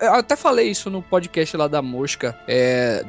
Eu 0.00 0.14
até 0.14 0.34
falei 0.34 0.68
isso 0.68 0.90
no 0.90 1.00
podcast 1.00 1.56
lá 1.56 1.68
da 1.68 1.80
mosca. 1.80 2.36
É, 2.48 3.04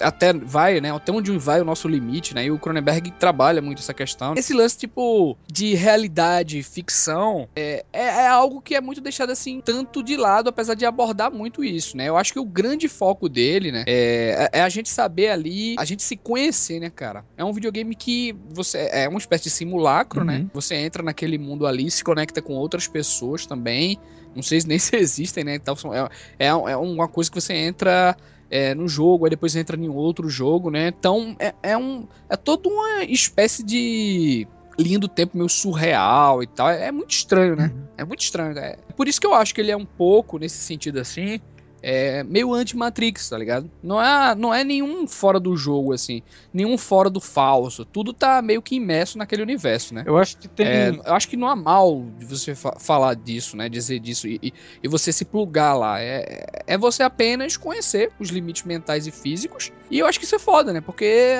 até 0.00 0.32
vai, 0.32 0.80
né? 0.80 0.90
Até 0.90 1.12
onde 1.12 1.36
vai 1.36 1.60
o 1.60 1.64
nosso 1.64 1.86
limite, 1.88 2.34
né? 2.34 2.46
E 2.46 2.50
o 2.50 2.58
Cronenberg 2.58 3.10
trabalha 3.12 3.60
muito 3.60 3.80
essa 3.80 3.92
questão. 3.92 4.34
Esse 4.34 4.54
lance, 4.54 4.78
tipo, 4.78 5.36
de 5.46 5.74
realidade, 5.74 6.62
ficção, 6.62 7.48
é, 7.54 7.84
é, 7.92 8.04
é 8.04 8.28
algo 8.28 8.62
que 8.62 8.74
é 8.74 8.80
muito 8.80 9.00
deixado 9.00 9.30
assim, 9.30 9.60
tanto 9.60 10.02
de 10.02 10.16
lado, 10.16 10.48
apesar 10.48 10.74
de 10.74 10.86
abordar 10.86 11.30
muito 11.30 11.62
isso, 11.62 11.96
né? 11.96 12.08
Eu 12.08 12.16
acho 12.16 12.32
que 12.32 12.38
o 12.38 12.44
grande 12.44 12.88
foco 12.88 13.28
dele, 13.28 13.70
né? 13.70 13.84
É, 13.86 14.45
é 14.52 14.62
a 14.62 14.68
gente 14.68 14.88
saber 14.88 15.28
ali, 15.28 15.76
a 15.78 15.84
gente 15.84 16.02
se 16.02 16.16
conhecer, 16.16 16.80
né, 16.80 16.90
cara? 16.90 17.24
É 17.36 17.44
um 17.44 17.52
videogame 17.52 17.94
que 17.94 18.34
você. 18.50 18.88
É 18.92 19.08
uma 19.08 19.18
espécie 19.18 19.44
de 19.44 19.50
simulacro, 19.50 20.24
né? 20.24 20.36
uhum. 20.36 20.42
né? 20.44 20.50
Você 20.54 20.74
entra 20.74 21.02
naquele 21.02 21.38
mundo 21.38 21.66
ali, 21.66 21.90
se 21.90 22.02
conecta 22.02 22.40
com 22.42 22.54
outras 22.54 22.86
pessoas 22.86 23.46
também. 23.46 23.98
Não 24.34 24.42
sei 24.42 24.60
nem 24.66 24.78
se 24.80 24.96
existem, 24.96 25.44
né? 25.44 25.54
Então, 25.54 25.76
é, 25.92 26.08
é, 26.38 26.46
é 26.46 26.76
uma 26.76 27.08
coisa 27.08 27.30
que 27.30 27.40
você 27.40 27.54
entra. 27.54 28.16
É, 28.48 28.76
no 28.76 28.86
jogo, 28.86 29.24
aí 29.24 29.30
depois 29.30 29.56
entra 29.56 29.76
em 29.76 29.88
outro 29.88 30.28
jogo, 30.28 30.70
né? 30.70 30.86
Então 30.96 31.34
é, 31.40 31.52
é, 31.64 31.76
um, 31.76 32.06
é 32.30 32.36
toda 32.36 32.68
uma 32.68 33.02
espécie 33.02 33.64
de 33.64 34.46
linha 34.78 34.98
do 34.98 35.08
tempo 35.08 35.36
meio 35.36 35.48
surreal 35.48 36.42
e 36.42 36.46
tal. 36.46 36.68
É, 36.70 36.86
é 36.86 36.92
muito 36.92 37.10
estranho, 37.10 37.56
né? 37.56 37.72
Uhum. 37.74 37.82
É 37.96 38.04
muito 38.04 38.20
estranho. 38.20 38.56
É. 38.56 38.76
Por 38.96 39.08
isso 39.08 39.20
que 39.20 39.26
eu 39.26 39.34
acho 39.34 39.54
que 39.54 39.60
ele 39.60 39.70
é 39.70 39.76
um 39.76 39.84
pouco, 39.84 40.38
nesse 40.38 40.58
sentido 40.58 41.00
assim, 41.00 41.40
é 41.88 42.24
meio 42.24 42.52
anti-Matrix, 42.52 43.28
tá 43.28 43.38
ligado? 43.38 43.70
Não 43.80 44.02
é, 44.02 44.34
não 44.34 44.52
é 44.52 44.64
nenhum 44.64 45.06
fora 45.06 45.38
do 45.38 45.56
jogo, 45.56 45.92
assim, 45.92 46.20
nenhum 46.52 46.76
fora 46.76 47.08
do 47.08 47.20
falso. 47.20 47.84
Tudo 47.84 48.12
tá 48.12 48.42
meio 48.42 48.60
que 48.60 48.74
imerso 48.74 49.16
naquele 49.16 49.40
universo, 49.40 49.94
né? 49.94 50.02
Eu 50.04 50.18
acho 50.18 50.36
que 50.36 50.48
tem. 50.48 50.66
É, 50.66 50.88
eu 50.88 51.14
acho 51.14 51.28
que 51.28 51.36
não 51.36 51.46
há 51.46 51.54
mal 51.54 52.04
de 52.18 52.24
você 52.24 52.56
fa 52.56 52.74
falar 52.80 53.14
disso, 53.14 53.56
né? 53.56 53.68
Dizer 53.68 54.00
disso 54.00 54.26
e, 54.26 54.52
e, 54.82 54.88
você 54.88 55.12
se 55.12 55.24
plugar 55.24 55.74
lá. 55.74 56.00
É, 56.00 56.46
é 56.66 56.76
você 56.76 57.04
apenas 57.04 57.56
conhecer 57.56 58.10
os 58.18 58.30
limites 58.30 58.64
mentais 58.64 59.06
e 59.06 59.12
físicos. 59.12 59.70
E 59.88 60.00
eu 60.00 60.08
acho 60.08 60.18
que 60.18 60.24
isso 60.24 60.34
é 60.34 60.40
foda, 60.40 60.72
né? 60.72 60.80
Porque 60.80 61.36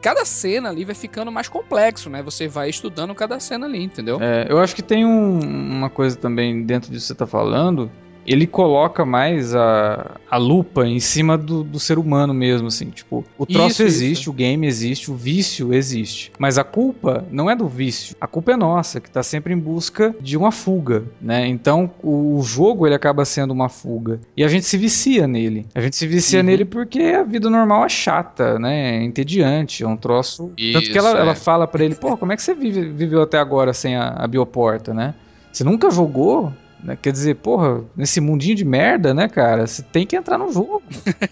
cada 0.00 0.24
cena 0.24 0.70
ali 0.70 0.86
vai 0.86 0.94
ficando 0.94 1.30
mais 1.30 1.48
complexo, 1.48 2.08
né? 2.08 2.22
Você 2.22 2.48
vai 2.48 2.70
estudando 2.70 3.14
cada 3.14 3.38
cena 3.38 3.66
ali, 3.66 3.82
entendeu? 3.82 4.18
É, 4.22 4.46
eu 4.48 4.58
acho 4.58 4.74
que 4.74 4.80
tem 4.80 5.04
um, 5.04 5.38
uma 5.38 5.90
coisa 5.90 6.16
também 6.16 6.64
dentro 6.64 6.90
disso 6.90 7.04
que 7.04 7.08
você 7.08 7.14
tá 7.14 7.26
falando 7.26 7.90
ele 8.26 8.46
coloca 8.46 9.04
mais 9.04 9.54
a, 9.54 10.12
a 10.30 10.36
lupa 10.36 10.86
em 10.86 11.00
cima 11.00 11.36
do, 11.36 11.62
do 11.62 11.78
ser 11.78 11.98
humano 11.98 12.32
mesmo, 12.32 12.68
assim, 12.68 12.90
tipo, 12.90 13.24
o 13.36 13.46
troço 13.46 13.70
isso, 13.70 13.82
existe, 13.82 14.22
isso. 14.22 14.30
o 14.30 14.32
game 14.32 14.66
existe, 14.66 15.10
o 15.10 15.14
vício 15.14 15.74
existe, 15.74 16.32
mas 16.38 16.58
a 16.58 16.64
culpa 16.64 17.24
não 17.30 17.50
é 17.50 17.56
do 17.56 17.66
vício, 17.66 18.16
a 18.20 18.26
culpa 18.26 18.52
é 18.52 18.56
nossa, 18.56 19.00
que 19.00 19.10
tá 19.10 19.22
sempre 19.22 19.52
em 19.52 19.58
busca 19.58 20.14
de 20.20 20.36
uma 20.36 20.52
fuga, 20.52 21.04
né? 21.20 21.46
Então, 21.46 21.90
o, 22.02 22.38
o 22.38 22.42
jogo, 22.42 22.86
ele 22.86 22.94
acaba 22.94 23.24
sendo 23.24 23.52
uma 23.52 23.68
fuga, 23.68 24.20
e 24.36 24.44
a 24.44 24.48
gente 24.48 24.66
se 24.66 24.76
vicia 24.76 25.26
nele, 25.26 25.66
a 25.74 25.80
gente 25.80 25.96
se 25.96 26.06
vicia 26.06 26.40
uhum. 26.40 26.46
nele 26.46 26.64
porque 26.64 27.00
a 27.00 27.22
vida 27.22 27.50
normal 27.50 27.84
é 27.84 27.88
chata, 27.88 28.58
né? 28.58 28.98
É 28.98 29.02
entediante, 29.02 29.82
é 29.82 29.88
um 29.88 29.96
troço... 29.96 30.52
Isso, 30.56 30.72
Tanto 30.78 30.90
que 30.90 30.98
ela, 30.98 31.18
é. 31.18 31.20
ela 31.20 31.34
fala 31.34 31.66
para 31.66 31.84
ele, 31.84 31.94
pô, 31.94 32.16
como 32.16 32.32
é 32.32 32.36
que 32.36 32.42
você 32.42 32.54
vive, 32.54 32.88
viveu 32.88 33.22
até 33.22 33.38
agora 33.38 33.72
sem 33.72 33.96
a, 33.96 34.10
a 34.10 34.26
bioporta, 34.26 34.94
né? 34.94 35.14
Você 35.52 35.64
nunca 35.64 35.90
jogou? 35.90 36.52
Né? 36.82 36.98
Quer 37.00 37.12
dizer, 37.12 37.36
porra, 37.36 37.84
nesse 37.96 38.20
mundinho 38.20 38.56
de 38.56 38.64
merda, 38.64 39.14
né, 39.14 39.28
cara? 39.28 39.66
Você 39.66 39.82
tem 39.82 40.06
que 40.06 40.16
entrar 40.16 40.38
no 40.38 40.52
jogo. 40.52 40.82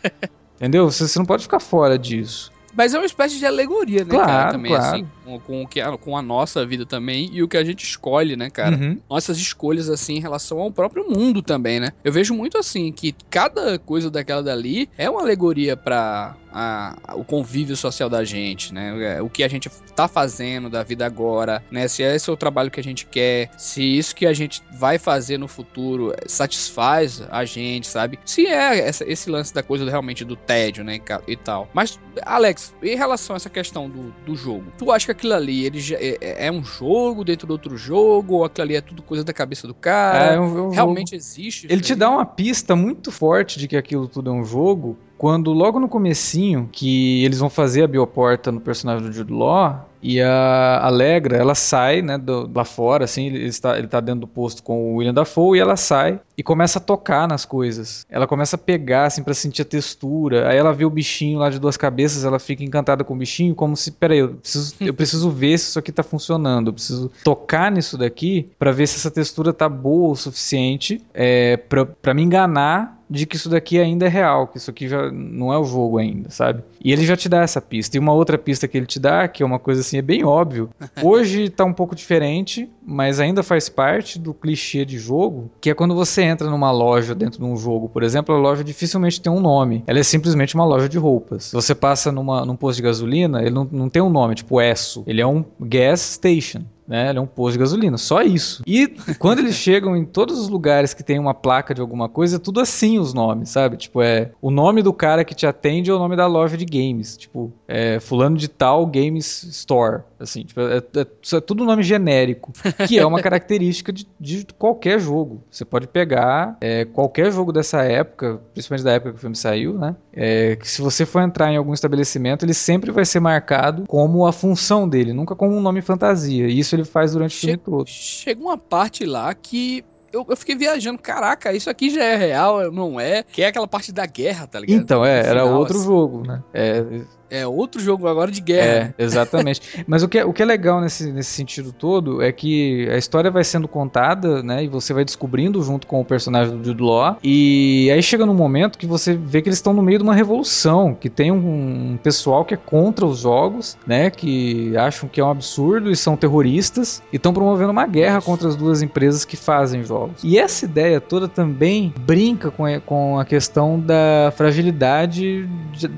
Entendeu? 0.57 0.91
Você, 0.91 1.09
você 1.09 1.19
não 1.19 1.27
pode 1.27 1.43
ficar 1.43 1.61
fora 1.61 1.99
disso. 1.99 2.53
Mas 2.77 2.95
é 2.95 2.99
uma 2.99 3.07
espécie 3.07 3.39
de 3.39 3.47
alegoria, 3.47 4.05
né, 4.05 4.11
claro, 4.11 4.27
cara? 4.29 4.53
Também, 4.53 4.73
claro. 4.73 4.95
assim, 4.95 5.09
com, 5.25 5.41
com, 5.41 5.67
que 5.67 5.81
a, 5.81 5.97
com 5.97 6.17
a 6.17 6.23
nossa 6.23 6.65
vida 6.65 6.87
também 6.87 7.29
e 7.33 7.43
o 7.43 7.49
que 7.49 7.57
a 7.57 7.65
gente 7.65 7.85
escolhe, 7.85 8.37
né, 8.37 8.49
cara? 8.49 8.77
Uhum. 8.77 8.99
Nossas 9.09 9.39
escolhas, 9.39 9.89
assim, 9.89 10.15
em 10.15 10.21
relação 10.21 10.61
ao 10.61 10.71
próprio 10.71 11.09
mundo 11.09 11.43
também, 11.43 11.81
né? 11.81 11.91
Eu 12.05 12.13
vejo 12.13 12.33
muito 12.35 12.57
assim 12.57 12.93
que 12.93 13.15
cada 13.29 13.79
coisa 13.79 14.11
daquela 14.11 14.43
dali 14.43 14.89
é 14.97 15.11
uma 15.11 15.21
alegoria 15.21 15.77
para 15.77 16.37
a, 16.53 16.97
o 17.15 17.25
convívio 17.25 17.77
social 17.77 18.09
da 18.09 18.25
gente, 18.25 18.73
né? 18.75 19.17
É, 19.17 19.23
o 19.23 19.29
que 19.29 19.43
a 19.43 19.49
gente 19.49 19.69
tá 19.95 20.09
fazendo 20.09 20.69
da 20.69 20.83
vida 20.83 21.07
agora, 21.07 21.63
né? 21.71 21.89
Se 21.89 22.03
esse 22.03 22.29
é 22.29 22.33
o 22.33 22.37
trabalho 22.37 22.71
que 22.71 22.81
a 22.81 22.83
gente 22.83 23.07
quer, 23.07 23.51
se 23.57 23.83
isso 23.83 24.15
que 24.15 24.27
a 24.27 24.33
gente 24.33 24.63
vai 24.73 24.99
fazer 24.99 25.39
no 25.39 25.49
futuro 25.49 26.15
satisfaz 26.27 27.23
a 27.31 27.45
gente, 27.45 27.87
sabe? 27.87 28.19
Se 28.25 28.47
é 28.47 28.81
essa, 28.81 29.05
esse 29.11 29.31
lance 29.31 29.53
da 29.55 29.63
coisa 29.63 29.89
realmente 29.89 30.25
do 30.25 30.37
tédio, 30.37 30.85
né? 30.85 31.01
E 31.27 31.37
tal. 31.37 31.69
Mas, 31.73 31.99
Alex, 32.23 32.75
em 32.83 32.97
relação 32.97 33.35
a 33.35 33.39
essa 33.39 33.51
questão 33.51 33.89
do, 33.89 34.11
do 34.25 34.35
jogo, 34.35 34.73
tu 34.77 34.91
acha 34.91 35.07
que 35.07 35.13
aquilo 35.13 35.35
ali 35.35 35.65
ele 35.65 35.81
já, 35.81 35.97
é, 35.97 36.17
é, 36.21 36.47
é 36.47 36.53
um 36.53 36.65
jogo 36.65 37.25
dentro 37.25 37.47
de 37.47 37.53
outro 37.53 37.77
jogo? 37.77 38.37
Ou 38.37 38.45
aquilo 38.45 38.65
ali 38.65 38.77
é 38.77 38.81
tudo 38.81 39.03
coisa 39.03 39.25
da 39.25 39.33
cabeça 39.33 39.67
do 39.67 39.75
cara? 39.75 40.35
É, 40.35 40.41
um, 40.41 40.67
um 40.67 40.71
realmente 40.71 41.11
jogo. 41.11 41.17
existe? 41.17 41.67
Ele 41.71 41.81
te 41.81 41.95
dá 41.95 42.11
uma 42.11 42.27
pista 42.27 42.75
muito 42.75 43.11
forte 43.11 43.59
de 43.59 43.69
que 43.69 43.77
aquilo 43.77 44.09
tudo 44.09 44.31
é 44.31 44.33
um 44.33 44.45
jogo 44.45 44.99
quando 45.21 45.53
logo 45.53 45.79
no 45.79 45.87
comecinho 45.87 46.67
que 46.73 47.23
eles 47.23 47.41
vão 47.41 47.51
fazer 47.51 47.83
a 47.83 47.87
bioporta 47.87 48.51
no 48.51 48.59
personagem 48.59 49.07
do 49.07 49.13
Jude 49.13 49.31
Law 49.31 49.87
e 50.03 50.19
a 50.19 50.81
Alegra, 50.83 51.37
ela 51.37 51.55
sai, 51.55 52.01
né, 52.01 52.17
do, 52.17 52.51
lá 52.55 52.65
fora, 52.65 53.05
assim, 53.05 53.27
ele 53.27 53.45
está, 53.45 53.77
ele 53.77 53.87
tá 53.87 54.01
dentro 54.01 54.23
do 54.23 54.27
posto 54.27 54.63
com 54.63 54.95
o 54.95 54.97
William 54.97 55.13
Dafoe 55.13 55.59
e 55.59 55.61
ela 55.61 55.77
sai 55.77 56.19
e 56.39 56.43
começa 56.43 56.79
a 56.79 56.81
tocar 56.81 57.29
nas 57.29 57.45
coisas. 57.45 58.07
Ela 58.09 58.27
começa 58.27 58.57
a 58.57 58.59
pegar, 58.59 59.05
assim, 59.05 59.23
para 59.23 59.35
sentir 59.35 59.61
a 59.61 59.65
textura. 59.67 60.49
Aí 60.49 60.57
ela 60.57 60.73
vê 60.73 60.87
o 60.87 60.91
bichinho 60.91 61.39
lá 61.39 61.51
de 61.51 61.59
duas 61.59 61.77
cabeças, 61.77 62.25
ela 62.25 62.39
fica 62.39 62.65
encantada 62.65 63.05
com 63.05 63.13
o 63.13 63.19
bichinho, 63.19 63.55
como 63.55 63.77
se, 63.77 63.91
peraí, 63.91 64.21
eu 64.21 64.37
preciso, 64.37 64.75
eu 64.81 64.95
preciso 64.95 65.31
ver 65.31 65.59
se 65.59 65.69
isso 65.69 65.79
aqui 65.79 65.93
tá 65.93 66.03
funcionando, 66.03 66.69
eu 66.69 66.73
preciso 66.73 67.11
tocar 67.23 67.71
nisso 67.71 67.99
daqui 67.99 68.49
para 68.59 68.73
ver 68.73 68.87
se 68.87 68.97
essa 68.97 69.11
textura 69.11 69.53
tá 69.53 69.69
boa 69.69 70.13
o 70.13 70.17
suficiente 70.17 71.05
é, 71.13 71.59
para 71.59 72.15
me 72.15 72.23
enganar 72.23 73.00
de 73.11 73.27
que 73.27 73.37
isso 73.37 73.49
daqui 73.49 73.79
ainda 73.79 74.07
é 74.07 74.09
real, 74.09 74.47
que 74.47 74.57
isso 74.57 74.71
aqui 74.71 74.89
já 74.89 75.11
não 75.11 75.53
é 75.53 75.59
o 75.59 75.65
jogo 75.65 75.99
ainda, 75.99 76.31
sabe? 76.31 76.63
E 76.83 76.93
ele 76.93 77.05
já 77.05 77.17
te 77.17 77.29
dá 77.29 77.43
essa 77.43 77.61
pista. 77.61 77.97
E 77.97 78.01
uma 78.01 78.13
outra 78.13 78.39
pista 78.39 78.69
que 78.69 78.77
ele 78.77 78.87
te 78.87 79.01
dá, 79.01 79.27
que 79.27 79.43
é 79.43 79.47
uma 79.47 79.59
coisa 79.59 79.81
assim, 79.81 79.99
é 79.99 80.03
bem 80.03 80.25
óbvio. 80.25 80.71
Hoje 81.03 81.51
tá 81.51 81.65
um 81.65 81.73
pouco 81.73 81.97
diferente, 81.97 82.71
mas 82.87 83.19
ainda 83.19 83.43
faz 83.43 83.69
parte 83.69 84.19
do 84.19 84.33
clichê 84.33 84.85
de 84.85 84.99
jogo, 84.99 85.51
que 85.61 85.71
é 85.71 85.75
quando 85.75 85.95
você 85.95 86.23
entra 86.23 86.49
numa 86.49 86.71
loja 86.71 87.15
dentro 87.15 87.41
de 87.41 87.45
um 87.45 87.57
jogo, 87.57 87.89
por 87.89 88.03
exemplo, 88.03 88.35
a 88.35 88.39
loja 88.39 88.63
dificilmente 88.63 89.21
tem 89.21 89.33
um 89.33 89.41
nome. 89.41 89.83
Ela 89.87 89.99
é 89.99 90.05
simplesmente 90.05 90.55
uma 90.55 90.65
loja 90.65 90.89
de 90.89 90.99
roupas. 90.99 91.51
Você 91.53 91.75
passa 91.75 92.13
numa, 92.13 92.45
num 92.47 92.55
posto 92.55 92.77
de 92.77 92.83
gasolina, 92.83 93.41
ele 93.41 93.51
não, 93.51 93.69
não 93.71 93.89
tem 93.89 94.01
um 94.01 94.11
nome, 94.11 94.37
tipo 94.37 94.61
ESSO. 94.61 95.03
Ele 95.07 95.21
é 95.21 95.27
um 95.27 95.45
gas 95.59 96.01
station 96.01 96.63
né? 96.91 97.09
Ele 97.09 97.21
é 97.21 97.23
um 97.23 97.27
posto 97.27 97.53
de 97.53 97.61
gasolina, 97.61 97.97
só 97.97 98.21
isso. 98.21 98.65
E 98.67 98.89
quando 99.21 99.39
eles 99.39 99.55
chegam 99.57 99.97
em 99.97 100.05
todos 100.05 100.41
os 100.41 100.49
lugares 100.49 100.93
que 100.93 101.05
tem 101.05 101.21
uma 101.21 101.33
placa 101.33 101.73
de 101.73 101.81
alguma 101.81 102.09
coisa, 102.09 102.35
é 102.35 102.39
tudo 102.41 102.59
assim 102.59 102.99
os 102.99 103.15
nomes, 103.15 103.51
sabe? 103.51 103.77
Tipo, 103.77 104.03
é 104.03 104.33
o 104.43 104.51
nome 104.51 104.83
do 104.83 104.93
cara 104.93 105.25
que 105.25 105.33
te 105.33 105.47
atende 105.47 105.89
é 105.89 105.95
o 105.95 105.99
nome 106.01 106.17
da 106.17 106.27
loja 106.27 106.57
de 106.57 106.65
games. 106.65 107.17
Tipo, 107.17 107.53
é 107.69 108.01
fulano 108.01 108.37
de 108.37 108.49
tal 108.49 108.85
Games 108.87 109.45
Store. 109.45 110.03
Assim, 110.19 110.43
tipo, 110.43 110.61
é, 110.61 110.79
é, 110.79 111.37
é 111.37 111.41
tudo 111.41 111.65
nome 111.65 111.83
genérico, 111.83 112.53
que 112.87 112.99
é 112.99 113.07
uma 113.07 113.23
característica 113.23 113.91
de, 113.91 114.07
de 114.19 114.47
qualquer 114.59 114.99
jogo. 115.01 115.43
Você 115.51 115.65
pode 115.65 115.87
pegar 115.87 116.59
é, 116.61 116.85
qualquer 116.85 117.33
jogo 117.33 117.53
dessa 117.53 117.83
época, 117.85 118.39
principalmente 118.53 118.85
da 118.85 118.93
época 118.93 119.13
que 119.13 119.17
o 119.17 119.21
filme 119.21 119.37
saiu, 119.37 119.79
né? 119.79 119.97
É, 120.13 120.57
que 120.57 120.69
se 120.69 120.83
você 120.83 121.07
for 121.07 121.23
entrar 121.23 121.51
em 121.51 121.57
algum 121.57 121.73
estabelecimento, 121.73 122.45
ele 122.45 122.53
sempre 122.53 122.91
vai 122.91 123.05
ser 123.05 123.21
marcado 123.21 123.85
como 123.87 124.27
a 124.27 124.33
função 124.33 124.87
dele, 124.87 125.13
nunca 125.13 125.35
como 125.35 125.57
um 125.57 125.61
nome 125.61 125.81
fantasia. 125.81 126.49
E 126.49 126.59
isso 126.59 126.75
ele 126.81 126.89
faz 126.89 127.13
durante 127.13 127.35
che 127.35 127.47
o 127.47 127.49
filme 127.49 127.57
todo. 127.59 127.89
Chega 127.89 128.41
uma 128.41 128.59
parte 128.59 129.05
lá 129.05 129.33
que 129.35 129.85
eu, 130.13 130.27
eu, 130.29 130.37
fiquei 130.37 130.57
viajando, 130.57 131.01
caraca, 131.01 131.53
isso 131.53 131.71
aqui 131.71 131.89
já 131.91 132.03
é 132.05 132.17
real, 132.17 132.73
não 132.73 132.99
é? 132.99 133.23
Que 133.23 133.43
é 133.43 133.47
aquela 133.47 133.69
parte 133.69 133.93
da 133.93 134.05
guerra, 134.07 134.47
tá 134.47 134.59
ligado? 134.59 134.81
Então, 134.81 135.05
é, 135.05 135.21
era 135.25 135.45
outro 135.45 135.77
assim. 135.77 135.87
jogo, 135.87 136.27
né? 136.27 136.43
É, 136.53 136.85
É 137.31 137.47
outro 137.47 137.81
jogo 137.81 138.09
agora 138.09 138.31
de 138.31 138.41
guerra. 138.41 138.95
É, 138.99 139.03
exatamente. 139.03 139.61
Mas 139.87 140.03
o 140.03 140.09
que, 140.09 140.19
é, 140.19 140.25
o 140.25 140.33
que 140.33 140.43
é 140.43 140.45
legal 140.45 140.81
nesse, 140.81 141.13
nesse 141.13 141.31
sentido 141.31 141.73
todo 141.73 142.23
é 142.23 142.33
que 142.33 142.89
a 142.91 142.97
história 142.97 143.31
vai 143.31 143.45
sendo 143.45 143.69
contada, 143.69 144.43
né? 144.43 144.65
E 144.65 144.69
você 144.69 144.93
vai 144.93 145.05
descobrindo 145.05 145.63
junto 145.63 145.87
com 145.87 146.01
o 146.01 146.05
personagem 146.05 146.57
do 146.57 146.65
Jude 146.65 146.83
Law. 146.83 147.17
E 147.23 147.91
aí 147.93 148.03
chega 148.03 148.27
num 148.27 148.35
momento 148.35 148.79
que 148.79 148.87
você 148.87 149.15
vê 149.15 149.41
que 149.41 149.49
eles 149.49 149.59
estão 149.59 149.73
no 149.73 149.83
meio 149.83 149.99
de 149.99 150.05
uma 150.05 150.15
revolução, 150.15 150.95
que 150.95 151.09
tem 151.09 151.31
um, 151.31 151.93
um 151.93 151.99
pessoal 152.03 152.45
que 152.45 152.55
é 152.55 152.57
contra 152.57 153.07
os 153.07 153.21
jogos, 153.21 153.77
né? 153.87 154.11
Que 154.11 154.77
acham 154.77 155.09
que 155.09 155.21
é 155.21 155.25
um 155.25 155.31
absurdo 155.31 155.91
e 155.91 155.97
são 155.97 156.17
terroristas 156.17 157.03
e 157.13 157.17
estão 157.17 157.33
promovendo 157.33 157.71
uma 157.71 157.87
guerra 157.87 158.21
contra 158.21 158.49
as 158.49 158.57
duas 158.57 158.83
empresas 158.83 159.25
que 159.25 159.37
fazem 159.37 159.85
jogos. 159.85 160.23
E 160.25 160.39
essa 160.39 160.65
ideia 160.65 161.01
toda 161.01 161.29
também 161.29 161.95
brinca 162.01 162.51
com 162.51 162.65
a, 162.65 162.81
com 162.81 163.19
a 163.19 163.25
questão 163.25 163.79
da 163.79 164.33
fragilidade 164.37 165.49
de, 165.73 165.89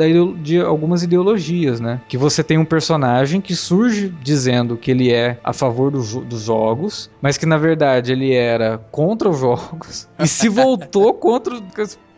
de 0.42 0.60
algumas 0.60 1.02
ideologias, 1.02 1.21
né? 1.80 2.00
Que 2.08 2.16
você 2.16 2.42
tem 2.42 2.58
um 2.58 2.64
personagem 2.64 3.40
que 3.40 3.54
surge 3.54 4.14
dizendo 4.22 4.76
que 4.76 4.90
ele 4.90 5.12
é 5.12 5.38
a 5.42 5.52
favor 5.52 5.90
do, 5.90 6.00
dos 6.22 6.42
jogos, 6.42 7.10
mas 7.20 7.38
que 7.38 7.46
na 7.46 7.56
verdade 7.56 8.12
ele 8.12 8.32
era 8.32 8.78
contra 8.90 9.28
os 9.28 9.38
jogos 9.38 10.08
e 10.18 10.26
se 10.26 10.48
voltou 10.48 11.14
contra 11.14 11.60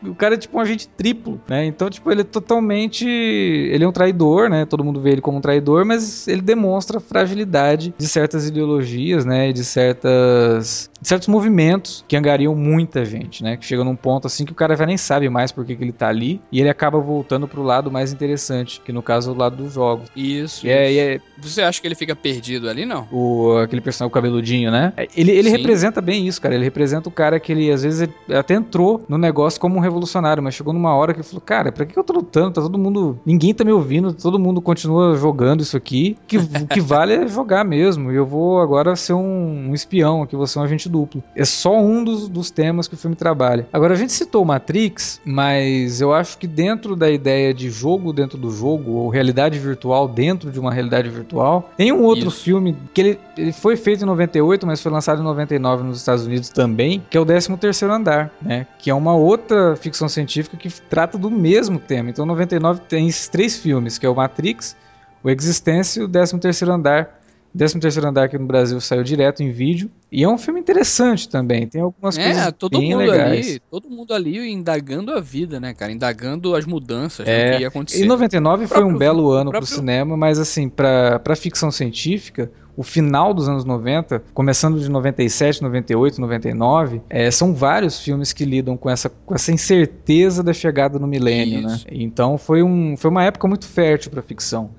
o 0.07 0.15
cara 0.15 0.35
é 0.35 0.39
tipo 0.39 0.57
um 0.57 0.61
agente 0.61 0.89
triplo, 0.89 1.41
né? 1.49 1.65
Então, 1.65 1.89
tipo, 1.91 2.11
ele 2.11 2.23
é 2.23 2.25
totalmente. 2.25 3.07
Ele 3.07 3.85
é 3.85 3.89
um 3.89 3.93
traidor, 3.93 4.49
né? 4.49 4.65
Todo 4.65 4.85
mundo 4.85 5.01
vê 5.01 5.11
ele 5.11 5.21
como 5.21 5.39
um 5.39 5.41
traidor, 5.41 5.85
mas 5.85 6.29
ele 6.29 6.43
demonstra 6.43 7.01
fragilidade 7.01 7.95
de 7.97 8.07
certas 8.07 8.47
ideologias, 8.47 9.25
né? 9.25 9.53
De 9.53 9.65
certas. 9.65 10.91
De 11.01 11.09
certos 11.09 11.29
movimentos 11.29 12.05
que 12.09 12.17
angariam 12.17 12.55
muita 12.55 13.05
gente, 13.05 13.43
né? 13.43 13.57
Que 13.57 13.65
chega 13.65 13.85
num 13.85 13.97
ponto 13.97 14.27
assim 14.27 14.45
que 14.45 14.53
o 14.53 14.55
cara 14.55 14.75
já 14.75 14.87
nem 14.87 14.97
sabe 14.97 15.29
mais 15.29 15.53
por 15.53 15.65
que, 15.65 15.77
que 15.77 15.85
ele 15.85 15.93
tá 15.93 16.09
ali 16.09 16.41
e 16.51 16.61
ele 16.61 16.69
acaba 16.69 16.99
voltando 16.99 17.47
pro 17.47 17.63
lado 17.63 17.91
mais 17.91 18.13
interessante, 18.13 18.81
que 18.83 18.93
no 18.93 19.03
caso 19.03 19.31
é 19.31 19.35
o 19.35 19.37
lado 19.37 19.57
dos 19.57 19.75
jogos. 19.75 20.09
Isso. 20.17 20.67
E 20.67 20.71
é, 20.71 20.93
e 20.93 20.99
é... 20.99 21.21
Você 21.39 21.61
acha 21.61 21.81
que 21.81 21.87
ele 21.87 21.95
fica 21.95 22.17
perdido 22.17 22.71
ali, 22.71 22.87
não? 22.87 23.07
O, 23.13 23.59
aquele 23.59 23.83
personagem, 23.83 24.11
o 24.11 24.15
cabeludinho, 24.15 24.71
né? 24.71 24.95
Ele, 25.15 25.33
ele 25.33 25.51
representa 25.51 26.01
bem 26.01 26.27
isso, 26.27 26.41
cara. 26.41 26.55
Ele 26.55 26.65
representa 26.65 27.09
o 27.09 27.13
cara 27.13 27.39
que 27.39 27.53
ele, 27.53 27.71
às 27.71 27.83
vezes, 27.83 28.09
até 28.31 28.55
entrou 28.55 29.05
no 29.09 29.19
negócio 29.19 29.61
como 29.61 29.77
um 29.77 29.81
revolucionário, 29.95 30.43
mas 30.43 30.55
chegou 30.55 30.73
numa 30.73 30.95
hora 30.95 31.13
que 31.13 31.21
ele 31.21 31.27
falou: 31.27 31.41
Cara, 31.41 31.71
pra 31.71 31.87
que 31.87 31.99
eu 31.99 32.05
tô 32.05 32.13
lutando? 32.13 32.53
Tá 32.53 32.61
todo 32.61 32.79
mundo. 32.79 33.19
Ninguém 33.25 33.55
tá 33.55 33.65
me 33.65 33.73
ouvindo, 33.73 34.13
todo 34.13 34.39
mundo 34.39 34.61
continua 34.61 35.17
jogando 35.17 35.63
isso 35.63 35.77
aqui. 35.77 36.17
Que, 36.27 36.39
o 36.39 36.67
que 36.69 36.81
vale 36.81 37.15
é 37.15 37.29
jogar 37.29 37.65
mesmo. 37.65 38.11
E 38.13 38.17
eu 38.17 38.27
vou 38.27 38.61
agora 38.61 38.97
ser 38.97 39.13
um, 39.13 39.71
um 39.71 39.75
espião 39.75 40.23
aqui, 40.23 40.37
vou 40.37 40.47
ser 40.47 40.59
um 40.59 40.63
agente 40.63 40.89
duplo. 40.89 41.23
É 41.35 41.45
só 41.45 41.79
um 41.79 42.03
dos, 42.03 42.29
dos 42.29 42.51
temas 42.51 42.89
que 42.89 42.95
o 42.95 42.99
filme 42.99 43.17
trabalha. 43.17 43.67
Agora, 43.73 43.95
a 43.95 43.97
gente 43.97 44.13
citou 44.13 44.45
Matrix, 44.45 45.21
mas 45.25 46.01
eu 46.01 46.13
acho 46.13 46.39
que 46.39 46.47
dentro 46.47 46.97
da 46.97 47.11
ideia 47.11 47.53
de 47.53 47.71
jogo 47.71 48.13
dentro 48.13 48.39
do 48.39 48.51
jogo, 48.51 48.93
ou 48.93 49.09
realidade 49.09 49.59
virtual 49.59 50.09
dentro 50.09 50.51
de 50.51 50.59
uma 50.59 50.73
realidade 50.73 51.09
virtual, 51.09 51.71
tem 51.77 51.93
um 51.93 52.03
outro 52.03 52.29
isso. 52.29 52.43
filme 52.43 52.77
que 52.93 53.01
ele, 53.01 53.19
ele 53.37 53.53
foi 53.53 53.77
feito 53.77 54.03
em 54.03 54.07
98, 54.07 54.67
mas 54.67 54.81
foi 54.81 54.93
lançado 54.93 55.21
em 55.21 55.25
99 55.25 55.83
nos 55.83 55.99
Estados 55.99 56.25
Unidos 56.27 56.49
também, 56.49 57.03
que 57.11 57.17
é 57.17 57.21
o 57.21 57.25
13 57.25 57.57
Terceiro 57.57 57.93
Andar, 57.93 58.31
né? 58.41 58.67
Que 58.79 58.91
é 58.91 58.95
uma 58.95 59.15
outra 59.15 59.77
ficção 59.85 60.09
científica 60.09 60.57
que 60.57 60.69
trata 60.69 61.17
do 61.17 61.31
mesmo 61.31 61.79
tema. 61.79 62.11
Então, 62.11 62.27
99 62.27 62.81
tem 62.89 63.09
esses 63.09 63.29
três 63.29 63.57
filmes, 63.57 63.99
que 63.99 64.07
é 64.07 64.09
o 64.09 64.15
Matrix, 64.15 64.77
o 65.23 65.31
Existência 65.31 66.01
e 66.01 66.05
o 66.05 66.09
13 66.09 66.39
Terceiro 66.39 66.73
Andar. 66.73 67.21
13 67.57 67.79
Terceiro 67.79 68.09
Andar 68.09 68.25
aqui 68.25 68.37
no 68.37 68.47
Brasil 68.47 68.81
saiu 68.81 69.05
direto 69.05 69.43
em 69.43 69.53
vídeo. 69.53 69.91
E 70.11 70.25
é 70.25 70.29
um 70.29 70.37
filme 70.37 70.59
interessante 70.59 71.29
também. 71.29 71.69
Tem 71.69 71.81
algumas 71.81 72.19
é, 72.19 72.25
coisas 72.25 72.53
todo 72.59 72.79
bem 72.79 72.91
mundo 72.91 72.99
legais. 72.99 73.47
Ali, 73.47 73.61
todo 73.71 73.89
mundo 73.89 74.13
ali 74.13 74.51
indagando 74.51 75.13
a 75.13 75.21
vida, 75.21 75.61
né, 75.61 75.73
cara? 75.73 75.93
Indagando 75.93 76.57
as 76.57 76.67
mudanças 76.67 77.29
é, 77.29 77.57
que 77.57 77.63
ia 77.63 77.69
acontecer. 77.69 78.05
Em 78.05 78.09
99 78.09 78.67
foi 78.67 78.83
um 78.83 78.97
belo 78.97 79.31
ano 79.31 79.51
próprio... 79.51 79.69
pro 79.69 79.79
cinema, 79.79 80.17
mas 80.17 80.39
assim, 80.39 80.69
pra 80.69 81.37
ficção 81.37 81.71
científica, 81.71 82.51
o 82.77 82.83
final 82.83 83.33
dos 83.33 83.49
anos 83.49 83.65
90, 83.65 84.23
começando 84.33 84.81
de 84.81 84.89
97, 84.89 85.63
98, 85.63 86.21
99, 86.21 87.03
é, 87.09 87.31
são 87.31 87.55
vários 87.55 88.01
filmes 88.01 88.33
que 88.33 88.45
lidam 88.45 88.77
com 88.77 88.91
essa, 88.91 89.09
com 89.09 89.35
essa 89.35 89.53
incerteza 89.53 90.43
da 90.43 90.53
chegada 90.53 90.99
no 90.99 91.07
milênio, 91.07 91.63
né? 91.63 91.81
Então 91.91 92.37
foi, 92.37 92.63
um, 92.63 92.97
foi 92.97 93.11
uma 93.11 93.25
época 93.25 93.47
muito 93.47 93.67
fértil 93.67 94.11
para 94.11 94.23
ficção 94.23 94.71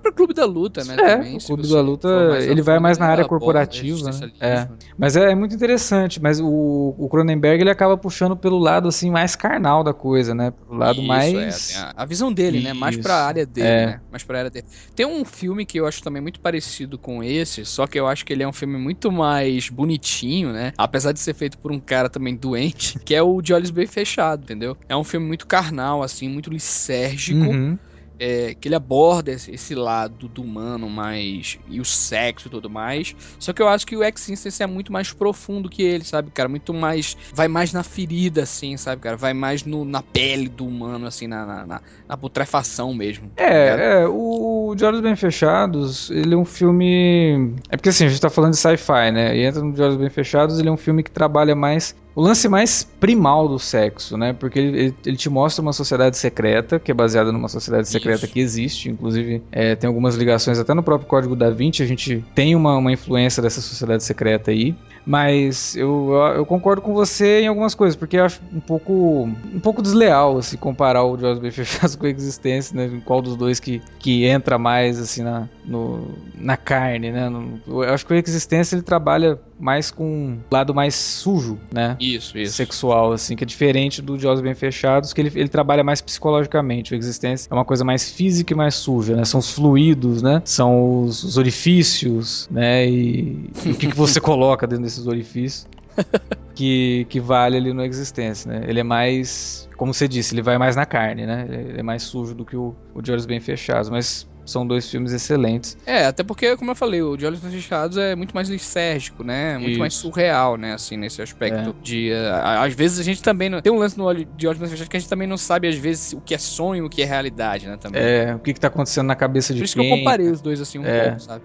próprio 0.00 0.12
Clube 0.12 0.34
da 0.34 0.44
Luta, 0.44 0.84
né? 0.84 0.94
É, 0.94 1.16
também, 1.16 1.36
o 1.36 1.40
Clube 1.40 1.68
da 1.68 1.80
Luta, 1.80 2.08
ele 2.40 2.62
vai 2.62 2.78
mais 2.78 2.98
na 2.98 3.06
área 3.06 3.24
corporativa, 3.24 4.10
né? 4.10 4.30
É. 4.40 4.68
Mas 4.96 5.16
é, 5.16 5.32
é, 5.32 5.34
muito 5.34 5.54
interessante, 5.54 6.20
mas 6.20 6.40
o, 6.40 6.94
o 6.96 7.08
Cronenberg, 7.08 7.62
ele 7.62 7.70
acaba 7.70 7.96
puxando 7.96 8.36
pelo 8.36 8.58
lado, 8.58 8.88
assim, 8.88 9.10
mais 9.10 9.34
carnal 9.36 9.82
da 9.82 9.92
coisa, 9.92 10.34
né? 10.34 10.50
Pelo 10.50 10.78
lado 10.78 10.98
Isso, 10.98 11.08
mais... 11.08 11.74
É, 11.74 11.78
a, 11.78 11.94
a, 11.96 12.04
visão 12.04 12.32
dele, 12.32 12.58
Isso. 12.58 12.68
né? 12.68 12.72
Mais 12.72 12.96
pra 12.96 13.14
área 13.14 13.46
dele, 13.46 13.66
é. 13.66 13.86
né? 13.86 14.00
Mais 14.10 14.22
pra 14.22 14.38
área 14.38 14.50
dele. 14.50 14.66
Tem 14.94 15.06
um 15.06 15.24
filme 15.24 15.64
que 15.64 15.78
eu 15.78 15.86
acho 15.86 16.02
também 16.02 16.20
muito 16.22 16.40
parecido 16.40 16.98
com 16.98 17.22
esse, 17.22 17.64
só 17.64 17.86
que 17.86 17.98
eu 17.98 18.06
acho 18.06 18.24
que 18.24 18.32
ele 18.32 18.42
é 18.42 18.48
um 18.48 18.52
filme 18.52 18.78
muito 18.78 19.10
mais 19.10 19.68
bonitinho, 19.68 20.52
né? 20.52 20.72
Apesar 20.76 21.12
de 21.12 21.20
ser 21.20 21.34
feito 21.34 21.58
por 21.58 21.72
um 21.72 21.80
cara 21.80 22.08
também 22.08 22.34
doente, 22.34 22.98
que 23.04 23.14
é 23.14 23.22
o 23.22 23.40
De 23.40 23.52
Olhos 23.52 23.70
Bem 23.70 23.86
Fechados, 23.86 24.44
entendeu? 24.44 24.76
É 24.88 24.96
um 24.96 25.04
filme 25.04 25.26
muito 25.26 25.46
carnal, 25.46 26.02
assim, 26.02 26.28
muito 26.28 26.50
lisérgico, 26.50 27.38
uhum 27.38 27.78
é, 28.18 28.54
que 28.54 28.68
ele 28.68 28.74
aborda 28.74 29.30
esse, 29.30 29.50
esse, 29.50 29.74
lado 29.74 30.28
do 30.28 30.42
humano 30.42 30.88
mais. 30.88 31.58
e 31.68 31.80
o 31.80 31.84
sexo 31.84 32.48
e 32.48 32.50
tudo 32.50 32.70
mais. 32.70 33.14
Só 33.38 33.52
que 33.52 33.62
eu 33.62 33.68
acho 33.68 33.86
que 33.86 33.96
o 33.96 34.02
X-Instance 34.02 34.62
é 34.62 34.66
muito 34.66 34.92
mais 34.92 35.12
profundo 35.12 35.68
que 35.68 35.82
ele, 35.82 36.04
sabe, 36.04 36.30
cara? 36.30 36.48
Muito 36.48 36.72
mais. 36.72 37.16
vai 37.32 37.48
mais 37.48 37.72
na 37.72 37.82
ferida, 37.82 38.42
assim, 38.42 38.76
sabe, 38.76 39.02
cara? 39.02 39.16
Vai 39.16 39.34
mais 39.34 39.64
no, 39.64 39.84
na 39.84 40.02
pele 40.02 40.48
do 40.48 40.66
humano, 40.66 41.06
assim, 41.06 41.26
na, 41.26 41.44
na, 41.44 41.66
na, 41.66 41.80
na 42.08 42.16
putrefação 42.16 42.94
mesmo. 42.94 43.30
Tá 43.36 43.44
é, 43.44 44.02
é, 44.02 44.06
o 44.06 44.74
De 44.76 44.84
Olhos 44.84 45.00
Bem 45.00 45.16
Fechados, 45.16 46.10
ele 46.10 46.34
é 46.34 46.36
um 46.36 46.44
filme. 46.44 47.54
É 47.68 47.76
porque 47.76 47.90
assim, 47.90 48.06
a 48.06 48.08
gente 48.08 48.20
tá 48.20 48.30
falando 48.30 48.52
de 48.52 48.58
sci-fi, 48.58 49.10
né? 49.12 49.36
E 49.36 49.44
entra 49.44 49.62
no 49.62 49.72
De 49.72 49.82
Olhos 49.82 49.96
Bem 49.96 50.10
Fechados, 50.10 50.58
ele 50.58 50.68
é 50.68 50.72
um 50.72 50.76
filme 50.76 51.02
que 51.02 51.10
trabalha 51.10 51.54
mais 51.54 51.94
o 52.16 52.22
lance 52.22 52.48
mais 52.48 52.82
primal 52.98 53.46
do 53.46 53.58
sexo, 53.58 54.16
né? 54.16 54.32
Porque 54.32 54.58
ele, 54.58 54.78
ele, 54.78 54.94
ele, 55.04 55.16
te 55.18 55.28
mostra 55.28 55.60
uma 55.60 55.74
sociedade 55.74 56.16
secreta, 56.16 56.80
que 56.80 56.90
é 56.90 56.94
baseada 56.94 57.30
numa 57.30 57.46
sociedade 57.46 57.86
secreta 57.90 58.24
Isso. 58.24 58.32
que 58.32 58.40
existe. 58.40 58.88
Inclusive, 58.88 59.42
é, 59.52 59.76
tem 59.76 59.86
algumas 59.86 60.14
ligações 60.14 60.58
até 60.58 60.72
no 60.72 60.82
próprio 60.82 61.06
Código 61.06 61.36
da 61.36 61.50
Vinci. 61.50 61.82
A 61.82 61.86
gente 61.86 62.24
tem 62.34 62.56
uma, 62.56 62.74
uma 62.78 62.90
influência 62.90 63.42
dessa 63.42 63.60
sociedade 63.60 64.02
secreta 64.02 64.50
aí. 64.50 64.74
Mas 65.04 65.76
eu, 65.76 66.10
eu 66.34 66.44
concordo 66.44 66.82
com 66.82 66.92
você 66.92 67.42
em 67.42 67.46
algumas 67.46 67.76
coisas, 67.76 67.94
porque 67.94 68.16
eu 68.16 68.24
acho 68.24 68.40
um 68.52 68.58
pouco, 68.58 69.28
um 69.54 69.60
pouco 69.60 69.80
desleal 69.80 70.38
assim, 70.38 70.56
comparar 70.56 71.04
o 71.04 71.16
Jogos 71.16 71.38
Bem 71.38 71.50
Fechados 71.52 71.94
com 71.94 72.06
a 72.06 72.10
Existência, 72.10 72.74
né? 72.74 73.00
Qual 73.04 73.22
dos 73.22 73.36
dois 73.36 73.60
que, 73.60 73.80
que 74.00 74.24
entra 74.24 74.58
mais 74.58 74.98
assim 74.98 75.22
na, 75.22 75.48
no, 75.64 76.08
na 76.34 76.56
carne, 76.56 77.12
né? 77.12 77.28
No, 77.28 77.60
eu 77.68 77.94
acho 77.94 78.04
que 78.04 78.14
a 78.14 78.16
Existência 78.16 78.74
ele 78.74 78.82
trabalha 78.82 79.38
mais 79.58 79.90
com 79.90 80.04
um 80.04 80.38
lado 80.50 80.74
mais 80.74 80.94
sujo, 80.94 81.58
né? 81.72 81.96
Isso, 81.98 82.36
isso. 82.38 82.54
Sexual, 82.54 83.12
assim, 83.12 83.36
que 83.36 83.44
é 83.44 83.46
diferente 83.46 84.02
do 84.02 84.16
de 84.16 84.26
Olhos 84.26 84.40
Bem 84.40 84.54
Fechados, 84.54 85.12
que 85.12 85.20
ele, 85.20 85.32
ele 85.34 85.48
trabalha 85.48 85.82
mais 85.82 86.00
psicologicamente. 86.00 86.94
O 86.94 86.96
Existência 86.96 87.48
é 87.50 87.54
uma 87.54 87.64
coisa 87.64 87.84
mais 87.84 88.10
física 88.10 88.52
e 88.52 88.56
mais 88.56 88.74
suja, 88.74 89.16
né? 89.16 89.24
São 89.24 89.40
os 89.40 89.50
fluidos, 89.50 90.22
né? 90.22 90.42
São 90.44 91.02
os, 91.02 91.22
os 91.22 91.38
orifícios, 91.38 92.48
né? 92.50 92.86
E, 92.88 93.50
e 93.64 93.70
o 93.70 93.74
que, 93.74 93.88
que 93.88 93.96
você 93.96 94.20
coloca 94.20 94.66
dentro 94.66 94.84
desses 94.84 95.06
orifícios. 95.06 95.66
que, 96.54 97.06
que 97.08 97.20
vale 97.20 97.56
ali 97.56 97.72
no 97.72 97.84
Existência, 97.84 98.50
né? 98.50 98.64
Ele 98.66 98.80
é 98.80 98.82
mais, 98.82 99.68
como 99.76 99.92
você 99.92 100.08
disse, 100.08 100.34
ele 100.34 100.42
vai 100.42 100.58
mais 100.58 100.76
na 100.76 100.86
carne, 100.86 101.26
né? 101.26 101.46
Ele 101.48 101.80
é 101.80 101.82
mais 101.82 102.02
sujo 102.02 102.34
do 102.34 102.44
que 102.44 102.56
o, 102.56 102.74
o 102.94 103.00
de 103.00 103.12
Olhos 103.12 103.26
Bem 103.26 103.40
Fechados, 103.40 103.88
mas 103.90 104.26
são 104.46 104.66
dois 104.66 104.88
filmes 104.88 105.12
excelentes. 105.12 105.76
É, 105.84 106.06
até 106.06 106.22
porque, 106.22 106.56
como 106.56 106.70
eu 106.70 106.74
falei, 106.74 107.02
o 107.02 107.16
De 107.16 107.26
Olhos 107.26 107.40
Fechados 107.40 107.98
é 107.98 108.14
muito 108.14 108.34
mais 108.34 108.48
lisérgico, 108.48 109.22
né? 109.22 109.58
Muito 109.58 109.72
Isso. 109.72 109.80
mais 109.80 109.94
surreal, 109.94 110.56
né? 110.56 110.72
Assim, 110.72 110.96
nesse 110.96 111.20
aspecto 111.20 111.70
é. 111.70 111.82
de... 111.82 112.10
Uh, 112.12 112.62
às 112.62 112.72
vezes 112.74 112.98
a 112.98 113.02
gente 113.02 113.22
também... 113.22 113.50
Não... 113.50 113.60
Tem 113.60 113.72
um 113.72 113.78
lance 113.78 113.98
no 113.98 114.14
De 114.14 114.46
Olhos 114.46 114.60
Fechados 114.60 114.88
que 114.88 114.96
a 114.96 115.00
gente 115.00 115.08
também 115.08 115.26
não 115.26 115.36
sabe, 115.36 115.68
às 115.68 115.76
vezes, 115.76 116.12
o 116.12 116.20
que 116.20 116.34
é 116.34 116.38
sonho 116.38 116.84
e 116.84 116.86
o 116.86 116.90
que 116.90 117.02
é 117.02 117.04
realidade, 117.04 117.66
né? 117.66 117.76
Também. 117.76 118.00
É, 118.00 118.34
o 118.34 118.38
que 118.38 118.54
que 118.54 118.60
tá 118.60 118.68
acontecendo 118.68 119.06
na 119.06 119.16
cabeça 119.16 119.52
de 119.52 119.60
Por 119.60 119.64
isso 119.64 119.74
quem. 119.74 119.88
que 119.88 119.92
eu 119.92 119.98
comparei 119.98 120.30
os 120.30 120.40
dois, 120.40 120.60
assim, 120.60 120.78
um 120.78 120.86
é. 120.86 121.08
pouco, 121.08 121.20
sabe? 121.20 121.42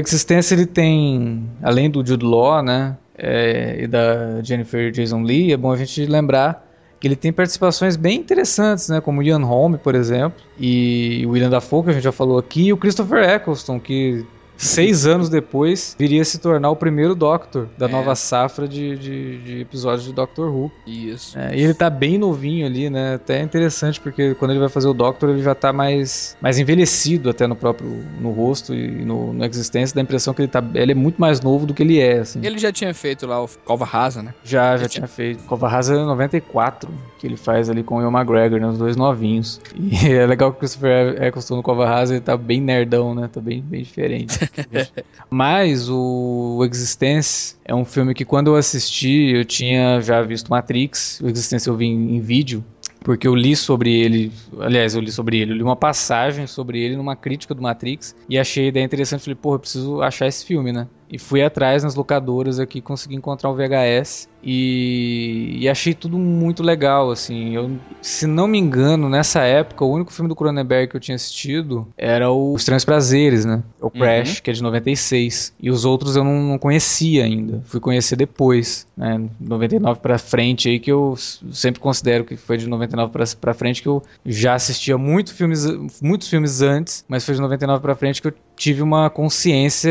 Existência 0.00 0.54
ele 0.54 0.66
tem, 0.66 1.48
além 1.62 1.90
do 1.90 2.04
Jude 2.04 2.24
Law, 2.24 2.62
né, 2.62 2.96
é, 3.16 3.82
e 3.82 3.86
da 3.86 4.42
Jennifer 4.42 4.90
Jason 4.90 5.22
Lee, 5.22 5.52
é 5.52 5.56
bom 5.56 5.72
a 5.72 5.76
gente 5.76 6.04
lembrar 6.06 6.66
que 6.98 7.08
ele 7.08 7.16
tem 7.16 7.32
participações 7.32 7.96
bem 7.96 8.18
interessantes, 8.18 8.88
né, 8.88 9.00
como 9.00 9.22
Ian 9.22 9.44
Holm, 9.44 9.76
por 9.76 9.94
exemplo, 9.94 10.40
e 10.58 11.24
o 11.26 11.30
William 11.30 11.48
Dafoe, 11.48 11.84
que 11.84 11.90
a 11.90 11.92
gente 11.94 12.02
já 12.02 12.12
falou 12.12 12.38
aqui, 12.38 12.66
e 12.66 12.72
o 12.72 12.76
Christopher 12.76 13.28
Eccleston, 13.28 13.80
que 13.80 14.24
seis 14.60 15.06
anos 15.06 15.28
depois, 15.28 15.96
viria 15.98 16.22
a 16.22 16.24
se 16.24 16.38
tornar 16.38 16.70
o 16.70 16.76
primeiro 16.76 17.14
Doctor 17.14 17.68
da 17.78 17.86
é. 17.86 17.88
nova 17.88 18.14
safra 18.14 18.68
de, 18.68 18.96
de, 18.96 19.38
de, 19.38 19.60
episódios 19.60 20.04
de 20.04 20.12
Doctor 20.12 20.54
Who. 20.54 20.70
Isso. 20.86 21.38
É, 21.38 21.56
e 21.56 21.62
ele 21.62 21.74
tá 21.74 21.88
bem 21.88 22.18
novinho 22.18 22.66
ali, 22.66 22.90
né? 22.90 23.14
Até 23.14 23.40
é 23.40 23.42
interessante, 23.42 24.00
porque 24.00 24.34
quando 24.34 24.50
ele 24.52 24.60
vai 24.60 24.68
fazer 24.68 24.88
o 24.88 24.94
Doctor, 24.94 25.30
ele 25.30 25.42
já 25.42 25.54
tá 25.54 25.72
mais, 25.72 26.36
mais 26.40 26.58
envelhecido 26.58 27.30
até 27.30 27.46
no 27.46 27.56
próprio 27.56 27.88
no 28.20 28.30
rosto 28.30 28.74
e 28.74 29.04
no, 29.04 29.32
no 29.32 29.44
Existência, 29.50 29.94
dá 29.94 30.00
a 30.00 30.04
impressão 30.04 30.32
que 30.32 30.42
ele 30.42 30.48
tá. 30.48 30.62
Ele 30.74 30.92
é 30.92 30.94
muito 30.94 31.20
mais 31.20 31.40
novo 31.40 31.66
do 31.66 31.74
que 31.74 31.82
ele 31.82 31.98
é, 31.98 32.18
assim. 32.18 32.40
Ele 32.44 32.58
já 32.58 32.70
tinha 32.70 32.92
feito 32.94 33.26
lá 33.26 33.42
o 33.42 33.48
Cova 33.64 33.84
Rasa, 33.84 34.22
né? 34.22 34.34
Já, 34.44 34.76
já, 34.76 34.82
já 34.84 34.88
tinha, 34.88 35.06
feito. 35.08 35.42
Cova 35.44 35.68
Rasa 35.68 35.94
é 35.94 36.04
94, 36.04 36.88
que 37.18 37.26
ele 37.26 37.36
faz 37.36 37.68
ali 37.68 37.82
com 37.82 37.96
o 37.96 37.98
Will 37.98 38.10
McGregor, 38.10 38.60
né? 38.60 38.68
Os 38.68 38.78
dois 38.78 38.96
novinhos. 38.96 39.60
E 39.74 40.06
é 40.14 40.26
legal 40.26 40.50
que 40.52 40.58
o 40.58 40.60
Christopher 40.60 41.20
Eccleston 41.22 41.56
no 41.56 41.62
Cova 41.62 41.86
Rasa 41.86 42.14
ele 42.14 42.20
tá 42.20 42.36
bem 42.36 42.60
nerdão, 42.60 43.14
né? 43.14 43.28
Tá 43.32 43.40
bem, 43.40 43.60
bem 43.60 43.82
diferente. 43.82 44.38
Mas 45.30 45.88
o 45.88 46.64
Existence 46.70 47.56
é 47.64 47.74
um 47.74 47.84
filme 47.84 48.14
que 48.14 48.24
quando 48.24 48.48
eu 48.48 48.56
assisti, 48.56 49.32
eu 49.34 49.44
tinha 49.44 50.00
já 50.00 50.22
visto 50.22 50.48
Matrix. 50.48 51.20
O 51.20 51.28
Existence 51.28 51.68
eu 51.68 51.76
vi 51.76 51.86
em, 51.86 52.16
em 52.16 52.20
vídeo 52.20 52.64
porque 53.02 53.26
eu 53.26 53.34
li 53.34 53.56
sobre 53.56 53.98
ele, 53.98 54.32
aliás, 54.58 54.94
eu 54.94 55.00
li 55.00 55.10
sobre 55.10 55.38
ele, 55.38 55.52
eu 55.52 55.56
li 55.56 55.62
uma 55.62 55.76
passagem 55.76 56.46
sobre 56.46 56.80
ele 56.80 56.96
numa 56.96 57.16
crítica 57.16 57.54
do 57.54 57.62
Matrix 57.62 58.14
e 58.28 58.38
achei 58.38 58.66
a 58.66 58.68
ideia 58.68 58.84
interessante, 58.84 59.22
falei, 59.22 59.34
porra, 59.34 59.56
eu 59.56 59.60
preciso 59.60 60.02
achar 60.02 60.26
esse 60.26 60.44
filme, 60.44 60.70
né? 60.70 60.86
E 61.10 61.18
fui 61.18 61.42
atrás 61.42 61.82
nas 61.82 61.94
locadoras 61.94 62.60
aqui, 62.60 62.80
consegui 62.80 63.16
encontrar 63.16 63.50
o 63.50 63.54
VHS 63.54 64.28
e, 64.42 65.58
e, 65.60 65.68
achei 65.68 65.92
tudo 65.92 66.18
muito 66.18 66.62
legal, 66.62 67.10
assim. 67.10 67.54
Eu, 67.54 67.70
se 68.00 68.26
não 68.26 68.46
me 68.46 68.58
engano, 68.58 69.08
nessa 69.08 69.42
época, 69.42 69.84
o 69.84 69.90
único 69.90 70.12
filme 70.12 70.28
do 70.28 70.36
Cronenberg 70.36 70.88
que 70.88 70.96
eu 70.96 71.00
tinha 71.00 71.14
assistido 71.14 71.86
era 71.96 72.30
o 72.30 72.54
Estranhos 72.56 72.84
Prazeres, 72.84 73.44
né? 73.44 73.62
O 73.80 73.90
Crash, 73.90 74.36
uhum. 74.36 74.42
que 74.42 74.50
é 74.50 74.52
de 74.54 74.62
96. 74.62 75.52
E 75.60 75.70
os 75.70 75.84
outros 75.84 76.16
eu 76.16 76.24
não, 76.24 76.40
não 76.40 76.58
conhecia 76.58 77.24
ainda. 77.24 77.60
Fui 77.66 77.80
conhecer 77.80 78.16
depois, 78.16 78.86
né? 78.96 79.20
99 79.38 80.00
pra 80.00 80.16
frente 80.16 80.68
aí, 80.68 80.80
que 80.80 80.90
eu 80.90 81.14
sempre 81.52 81.80
considero 81.80 82.24
que 82.24 82.36
foi 82.36 82.56
de 82.56 82.66
99 82.66 83.12
pra, 83.12 83.24
pra 83.38 83.54
frente, 83.54 83.82
que 83.82 83.88
eu 83.88 84.02
já 84.24 84.54
assistia 84.54 84.96
muito 84.96 85.34
filmes, 85.34 85.66
muitos 86.00 86.28
filmes 86.28 86.62
antes, 86.62 87.04
mas 87.06 87.24
foi 87.24 87.34
de 87.34 87.40
99 87.40 87.82
pra 87.82 87.94
frente 87.94 88.22
que 88.22 88.28
eu 88.28 88.34
tive 88.60 88.82
uma 88.82 89.08
consciência 89.08 89.90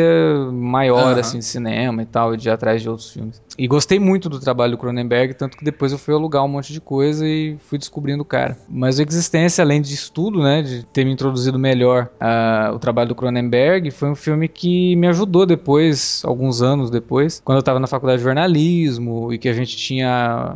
maior, 0.54 1.16
uhum. 1.16 1.20
assim, 1.20 1.40
de 1.40 1.46
cinema 1.46 2.04
e 2.04 2.06
tal, 2.06 2.38
de 2.38 2.48
ir 2.48 2.52
atrás 2.52 2.84
de 2.84 2.88
outros 2.88 3.12
filmes. 3.12 3.42
E 3.58 3.68
gostei 3.68 4.00
muito 4.00 4.30
do 4.30 4.40
trabalho 4.40 4.74
do 4.74 4.78
Cronenberg, 4.78 5.34
tanto 5.34 5.58
que 5.58 5.66
depois 5.66 5.92
eu 5.92 5.98
fui 5.98 6.14
alugar 6.14 6.46
um 6.46 6.48
monte 6.48 6.72
de 6.72 6.80
coisa 6.80 7.28
e 7.28 7.58
fui 7.68 7.80
descobrindo 7.80 8.22
o 8.22 8.26
cara. 8.26 8.56
Mas 8.70 9.00
o 9.00 9.02
Existência, 9.02 9.64
além 9.64 9.82
de 9.82 9.92
estudo, 9.92 10.44
né, 10.44 10.62
de 10.62 10.84
ter 10.86 11.04
me 11.04 11.12
introduzido 11.12 11.58
melhor 11.58 12.10
uh, 12.22 12.76
o 12.76 12.80
trabalho 12.80 13.10
do 13.10 13.16
Cronenberg, 13.16 13.90
foi 13.90 14.12
um 14.12 14.16
filme 14.16 14.48
que 14.48 14.96
me 14.96 15.08
ajudou 15.08 15.48
depois, 15.48 16.22
alguns 16.24 16.62
anos 16.62 16.92
depois, 16.92 17.42
quando 17.44 17.58
eu 17.58 17.62
estava 17.62 17.80
na 17.80 17.88
faculdade 17.88 18.20
de 18.20 18.24
jornalismo 18.24 19.34
e 19.34 19.40
que 19.40 19.50
a 19.50 19.54
gente 19.54 19.76
tinha 19.76 20.56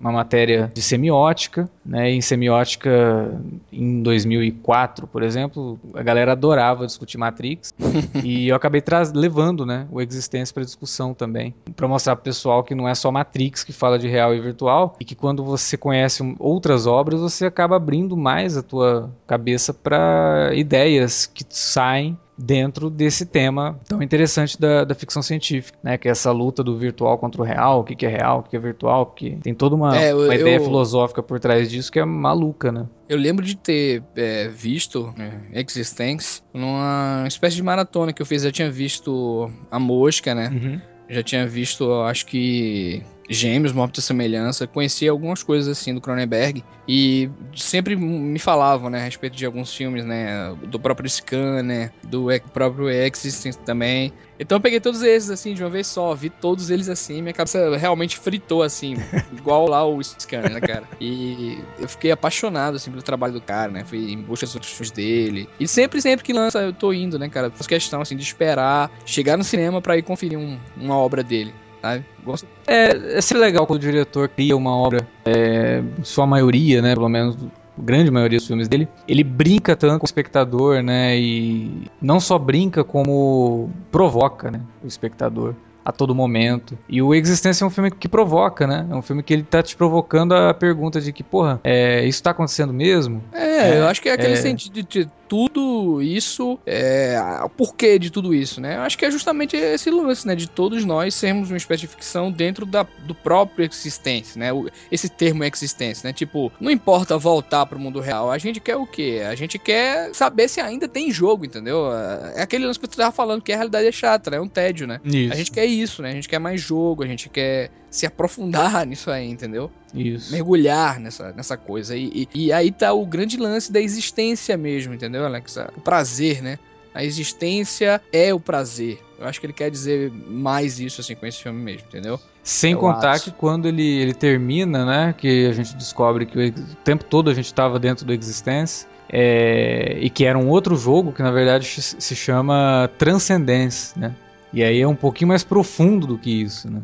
uma 0.00 0.10
matéria 0.10 0.72
de 0.74 0.80
semiótica, 0.80 1.68
né, 1.90 2.08
em 2.08 2.20
semiótica 2.20 3.36
em 3.72 4.00
2004, 4.00 5.08
por 5.08 5.24
exemplo, 5.24 5.76
a 5.92 6.02
galera 6.04 6.32
adorava 6.32 6.86
discutir 6.86 7.18
Matrix. 7.18 7.74
E 8.22 8.48
eu 8.48 8.56
acabei 8.56 8.80
levando, 9.12 9.64
né, 9.66 9.88
o 9.90 10.00
Existência 10.00 10.52
para 10.54 10.62
discussão 10.62 11.12
também, 11.14 11.54
para 11.74 11.88
mostrar 11.88 12.14
para 12.14 12.22
pessoal 12.22 12.62
que 12.62 12.74
não 12.74 12.88
é 12.88 12.94
só 12.94 13.10
Matrix 13.10 13.64
que 13.64 13.72
fala 13.72 13.98
de 13.98 14.06
real 14.06 14.34
e 14.34 14.40
virtual. 14.40 14.94
E 15.00 15.04
que 15.04 15.16
quando 15.16 15.42
você 15.42 15.76
conhece 15.76 16.22
outras 16.38 16.86
obras 16.86 17.20
você 17.20 17.46
acaba 17.46 17.76
abrindo 17.76 18.16
mais 18.16 18.56
a 18.56 18.62
tua 18.62 19.10
cabeça 19.26 19.74
para 19.74 20.50
ideias 20.54 21.26
que 21.26 21.44
saem 21.48 22.16
dentro 22.40 22.88
desse 22.88 23.26
tema 23.26 23.78
tão 23.86 24.02
interessante 24.02 24.58
da, 24.58 24.84
da, 24.84 24.94
ficção 24.94 25.22
científica, 25.22 25.78
né? 25.82 25.98
Que 25.98 26.08
é 26.08 26.10
essa 26.10 26.32
luta 26.32 26.62
do 26.62 26.76
virtual 26.76 27.18
contra 27.18 27.42
o 27.42 27.44
real, 27.44 27.80
o 27.80 27.84
que, 27.84 27.94
que 27.94 28.06
é 28.06 28.08
real, 28.08 28.40
o 28.40 28.42
que, 28.42 28.50
que 28.50 28.56
é 28.56 28.60
virtual, 28.60 29.06
porque 29.06 29.38
tem 29.42 29.54
toda 29.54 29.74
uma, 29.74 29.96
é, 29.96 30.12
eu, 30.12 30.24
uma 30.24 30.34
ideia 30.34 30.56
eu, 30.56 30.64
filosófica 30.64 31.22
por 31.22 31.38
trás 31.38 31.70
disso 31.70 31.92
que 31.92 31.98
é 31.98 32.04
maluca, 32.04 32.72
né? 32.72 32.86
Eu 33.08 33.18
lembro 33.18 33.44
de 33.44 33.56
ter 33.56 34.02
é, 34.16 34.48
visto 34.48 35.12
é, 35.18 35.60
Existence 35.60 36.42
numa 36.54 37.24
espécie 37.26 37.56
de 37.56 37.62
maratona 37.62 38.12
que 38.12 38.22
eu 38.22 38.26
fiz. 38.26 38.44
Eu 38.44 38.52
tinha 38.52 38.70
visto 38.70 39.50
A 39.70 39.78
Mosca, 39.78 40.34
né? 40.34 40.48
Uhum 40.48 40.90
já 41.10 41.22
tinha 41.22 41.46
visto, 41.46 41.92
acho 42.02 42.24
que 42.24 43.02
Gêmeos, 43.32 43.72
Morte 43.72 44.00
e 44.00 44.02
Semelhança, 44.02 44.66
conhecia 44.66 45.10
algumas 45.10 45.40
coisas 45.42 45.78
assim 45.78 45.94
do 45.94 46.00
Cronenberg 46.00 46.64
e 46.88 47.30
sempre 47.54 47.94
me 47.94 48.38
falavam, 48.40 48.90
né, 48.90 49.00
a 49.00 49.04
respeito 49.04 49.36
de 49.36 49.46
alguns 49.46 49.72
filmes, 49.72 50.04
né, 50.04 50.52
do 50.66 50.80
próprio 50.80 51.08
Scanner, 51.08 51.92
do 52.02 52.26
próprio 52.52 52.90
Existence 52.90 53.56
também. 53.58 54.12
Então 54.38 54.56
eu 54.56 54.60
peguei 54.60 54.80
todos 54.80 55.02
esses 55.02 55.30
assim 55.30 55.54
de 55.54 55.62
uma 55.62 55.70
vez 55.70 55.86
só, 55.86 56.12
vi 56.12 56.28
todos 56.28 56.70
eles 56.70 56.88
assim, 56.88 57.22
minha 57.22 57.32
cabeça 57.32 57.76
realmente 57.76 58.18
fritou 58.18 58.64
assim, 58.64 58.94
igual 59.30 59.68
lá 59.68 59.86
o 59.86 60.02
Scanner, 60.02 60.52
né, 60.52 60.60
cara? 60.60 60.88
E 61.00 61.62
eu 61.78 61.88
fiquei 61.88 62.10
apaixonado 62.10 62.74
assim 62.74 62.90
pelo 62.90 63.02
trabalho 63.02 63.34
do 63.34 63.40
cara, 63.40 63.70
né? 63.70 63.84
Fui 63.84 64.12
em 64.12 64.20
busca 64.20 64.44
dos 64.44 64.56
outros 64.56 64.72
filmes 64.72 64.90
dele. 64.90 65.48
E 65.60 65.68
sempre, 65.68 66.02
sempre 66.02 66.24
que 66.24 66.32
lança, 66.32 66.58
eu 66.60 66.72
tô 66.72 66.92
indo, 66.92 67.16
né, 67.16 67.28
cara? 67.28 67.50
Faço 67.50 67.68
questão 67.68 68.00
assim 68.00 68.16
de 68.16 68.24
esperar 68.24 68.90
chegar 69.04 69.36
no 69.36 69.44
cinema 69.44 69.80
para 69.80 69.96
ir 69.96 70.02
conferir 70.02 70.36
um, 70.36 70.58
uma 70.76 70.96
obra 70.96 71.22
dele. 71.22 71.54
Sabe? 71.80 72.04
Gosto. 72.24 72.46
É, 72.66 73.16
é 73.16 73.20
sempre 73.20 73.42
legal 73.42 73.66
quando 73.66 73.78
o 73.78 73.82
diretor 73.82 74.28
cria 74.28 74.56
uma 74.56 74.76
obra, 74.76 75.06
é, 75.24 75.82
sua 76.02 76.26
maioria, 76.26 76.82
né, 76.82 76.94
pelo 76.94 77.08
menos 77.08 77.36
grande 77.78 78.10
maioria 78.10 78.38
dos 78.38 78.46
filmes 78.46 78.68
dele, 78.68 78.86
ele 79.08 79.24
brinca 79.24 79.74
tanto 79.74 79.98
com 79.98 80.04
o 80.04 80.06
espectador, 80.06 80.82
né? 80.82 81.18
E 81.18 81.86
não 82.00 82.20
só 82.20 82.38
brinca, 82.38 82.84
como 82.84 83.70
provoca, 83.90 84.50
né? 84.50 84.60
O 84.84 84.86
espectador 84.86 85.54
a 85.84 85.90
todo 85.90 86.14
momento. 86.14 86.78
E 86.88 87.00
o 87.00 87.14
Existência 87.14 87.64
é 87.64 87.66
um 87.66 87.70
filme 87.70 87.90
que 87.90 88.08
provoca, 88.08 88.66
né? 88.66 88.86
É 88.90 88.94
um 88.94 89.02
filme 89.02 89.22
que 89.22 89.32
ele 89.32 89.42
tá 89.42 89.62
te 89.62 89.74
provocando 89.76 90.34
a 90.34 90.52
pergunta 90.52 91.00
de 91.00 91.12
que, 91.12 91.22
porra, 91.22 91.60
é, 91.64 92.04
isso 92.04 92.22
tá 92.22 92.30
acontecendo 92.30 92.72
mesmo? 92.72 93.22
É, 93.32 93.70
é 93.70 93.80
eu 93.80 93.86
acho 93.86 94.00
que 94.00 94.08
é 94.08 94.12
aquele 94.12 94.34
é... 94.34 94.36
sentido 94.36 94.82
de 94.82 95.08
tudo 95.30 96.02
isso, 96.02 96.58
é, 96.66 97.16
o 97.44 97.48
porquê 97.48 98.00
de 98.00 98.10
tudo 98.10 98.34
isso, 98.34 98.60
né? 98.60 98.74
Eu 98.74 98.80
acho 98.80 98.98
que 98.98 99.04
é 99.04 99.10
justamente 99.12 99.56
esse 99.56 99.88
lance, 99.88 100.26
né? 100.26 100.34
De 100.34 100.50
todos 100.50 100.84
nós 100.84 101.14
sermos 101.14 101.52
uma 101.52 101.56
espécie 101.56 101.82
de 101.82 101.86
ficção 101.86 102.32
dentro 102.32 102.66
da, 102.66 102.84
do 103.06 103.14
próprio 103.14 103.64
existência, 103.64 104.36
né? 104.40 104.52
O, 104.52 104.68
esse 104.90 105.08
termo 105.08 105.44
existência, 105.44 106.04
né? 106.08 106.12
Tipo, 106.12 106.50
não 106.60 106.68
importa 106.68 107.16
voltar 107.16 107.64
pro 107.66 107.78
mundo 107.78 108.00
real, 108.00 108.28
a 108.28 108.38
gente 108.38 108.58
quer 108.58 108.74
o 108.74 108.84
quê? 108.84 109.22
A 109.24 109.36
gente 109.36 109.56
quer 109.56 110.12
saber 110.12 110.48
se 110.48 110.60
ainda 110.60 110.88
tem 110.88 111.12
jogo, 111.12 111.44
entendeu? 111.44 111.92
É 112.34 112.42
aquele 112.42 112.66
lance 112.66 112.80
que 112.80 112.88
tu 112.88 112.96
tava 112.96 113.12
falando 113.12 113.40
que 113.40 113.52
a 113.52 113.56
realidade 113.56 113.86
é 113.86 113.92
chata, 113.92 114.32
né? 114.32 114.38
É 114.38 114.40
um 114.40 114.48
tédio, 114.48 114.84
né? 114.84 115.00
Isso. 115.04 115.32
A 115.32 115.36
gente 115.36 115.52
quer 115.52 115.64
isso, 115.64 116.02
né? 116.02 116.10
A 116.10 116.14
gente 116.14 116.28
quer 116.28 116.40
mais 116.40 116.60
jogo, 116.60 117.04
a 117.04 117.06
gente 117.06 117.28
quer 117.28 117.70
se 117.90 118.06
aprofundar 118.06 118.84
nisso 118.86 119.10
aí, 119.10 119.28
entendeu? 119.28 119.70
Isso. 119.94 120.32
Mergulhar 120.32 121.00
nessa, 121.00 121.32
nessa 121.32 121.56
coisa. 121.56 121.96
E, 121.96 122.28
e, 122.34 122.46
e, 122.46 122.52
aí 122.52 122.70
tá 122.70 122.92
o 122.92 123.04
grande 123.04 123.36
lance 123.36 123.72
da 123.72 123.80
existência 123.80 124.56
mesmo, 124.56 124.94
entendeu, 124.94 125.24
Alex? 125.24 125.56
O 125.76 125.80
prazer, 125.80 126.42
né? 126.42 126.58
A 126.94 127.04
existência 127.04 128.00
é 128.12 128.32
o 128.32 128.40
prazer. 128.40 129.00
Eu 129.18 129.26
acho 129.26 129.38
que 129.38 129.46
ele 129.46 129.52
quer 129.52 129.70
dizer 129.70 130.10
mais 130.10 130.80
isso 130.80 131.00
assim 131.00 131.14
com 131.14 131.26
esse 131.26 131.42
filme 131.42 131.62
mesmo, 131.62 131.86
entendeu? 131.88 132.18
Sem 132.42 132.74
contar 132.74 133.12
acho. 133.12 133.24
que 133.24 133.30
quando 133.30 133.68
ele, 133.68 134.00
ele 134.00 134.14
termina, 134.14 134.84
né? 134.84 135.14
Que 135.16 135.46
a 135.46 135.52
gente 135.52 135.76
descobre 135.76 136.26
que 136.26 136.48
o 136.48 136.52
tempo 136.84 137.04
todo 137.04 137.30
a 137.30 137.34
gente 137.34 137.46
estava 137.46 137.78
dentro 137.78 138.04
do 138.04 138.12
Existence. 138.12 138.86
É, 139.12 139.98
e 140.00 140.08
que 140.08 140.24
era 140.24 140.38
um 140.38 140.48
outro 140.48 140.76
jogo 140.76 141.12
que 141.12 141.20
na 141.20 141.32
verdade 141.32 141.66
se 141.66 142.14
chama 142.14 142.88
Transcendence, 142.96 143.98
né? 143.98 144.14
E 144.52 144.62
aí 144.62 144.80
é 144.80 144.86
um 144.86 144.94
pouquinho 144.94 145.28
mais 145.28 145.42
profundo 145.42 146.06
do 146.06 146.16
que 146.16 146.42
isso, 146.42 146.70
né? 146.70 146.80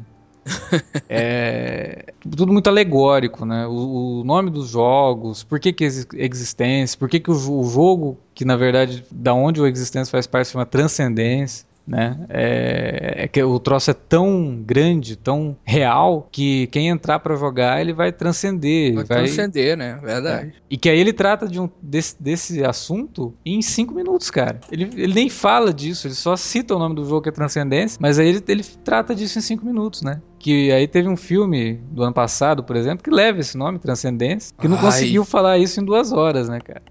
É 1.09 2.13
tudo 2.21 2.53
muito 2.53 2.69
alegórico, 2.69 3.45
né? 3.45 3.67
O, 3.67 4.21
o, 4.21 4.25
nome 4.25 4.51
dos 4.51 4.69
jogos, 4.69 5.43
por 5.43 5.59
que 5.59 5.73
que 5.73 5.85
existência, 5.85 6.99
por 6.99 7.09
que 7.09 7.21
que 7.21 7.31
o, 7.31 7.35
o, 7.35 7.65
jogo, 7.69 8.19
que 8.35 8.45
na 8.45 8.57
verdade 8.57 9.05
da 9.11 9.35
onde 9.35 9.61
o 9.61 9.67
existência 9.67 10.11
faz 10.11 10.27
parte, 10.27 10.51
chama 10.51 10.67
transcendência 10.67 11.67
né? 11.87 12.19
É, 12.29 13.25
é, 13.25 13.29
que 13.29 13.43
o 13.43 13.59
troço 13.61 13.91
é 13.91 13.95
tão 13.95 14.61
grande, 14.65 15.17
tão 15.17 15.57
real, 15.65 16.29
que 16.33 16.67
quem 16.69 16.89
entrar 16.89 17.21
para 17.21 17.37
jogar 17.37 17.81
ele 17.81 17.93
vai 17.93 18.11
transcender. 18.11 18.95
Vai, 18.95 19.05
vai 19.05 19.19
transcender, 19.19 19.77
né? 19.77 19.99
Verdade. 20.03 20.49
É. 20.49 20.53
E 20.69 20.77
que 20.77 20.89
aí 20.89 20.99
ele 20.99 21.13
trata 21.13 21.47
de 21.47 21.61
um, 21.61 21.71
desse, 21.81 22.21
desse 22.21 22.65
assunto 22.65 23.33
em 23.45 23.63
cinco 23.63 23.95
minutos, 23.95 24.31
cara. 24.31 24.61
Ele, 24.71 24.91
ele 24.97 25.15
nem 25.15 25.29
fala 25.29 25.73
disso, 25.73 26.07
ele 26.07 26.15
só 26.15 26.37
cita 26.37 26.75
o 26.75 26.79
nome 26.79 26.97
do 26.97 27.05
jogo 27.05 27.23
que 27.23 27.29
é 27.29 27.33
Transcendência, 27.33 27.99
mas 28.01 28.19
aí 28.19 28.29
ele, 28.29 28.43
ele 28.49 28.65
trata 28.85 29.15
disso 29.15 29.39
em 29.39 29.43
cinco 29.43 29.65
minutos, 29.65 30.03
né? 30.03 30.21
Que 30.39 30.73
aí 30.73 30.89
teve 30.89 31.09
um 31.09 31.17
filme 31.17 31.81
do 31.91 32.03
ano 32.03 32.13
passado, 32.13 32.65
por 32.65 32.75
exemplo, 32.77 33.05
que 33.05 33.11
leva 33.11 33.41
esse 33.41 33.57
nome, 33.57 33.79
Transcendência, 33.79 34.55
que 34.59 34.67
não 34.67 34.77
Ai. 34.77 34.83
conseguiu 34.83 35.25
falar 35.25 35.59
isso 35.59 35.81
em 35.81 35.85
duas 35.85 36.13
horas, 36.13 36.49
né, 36.49 36.59
cara? 36.61 36.83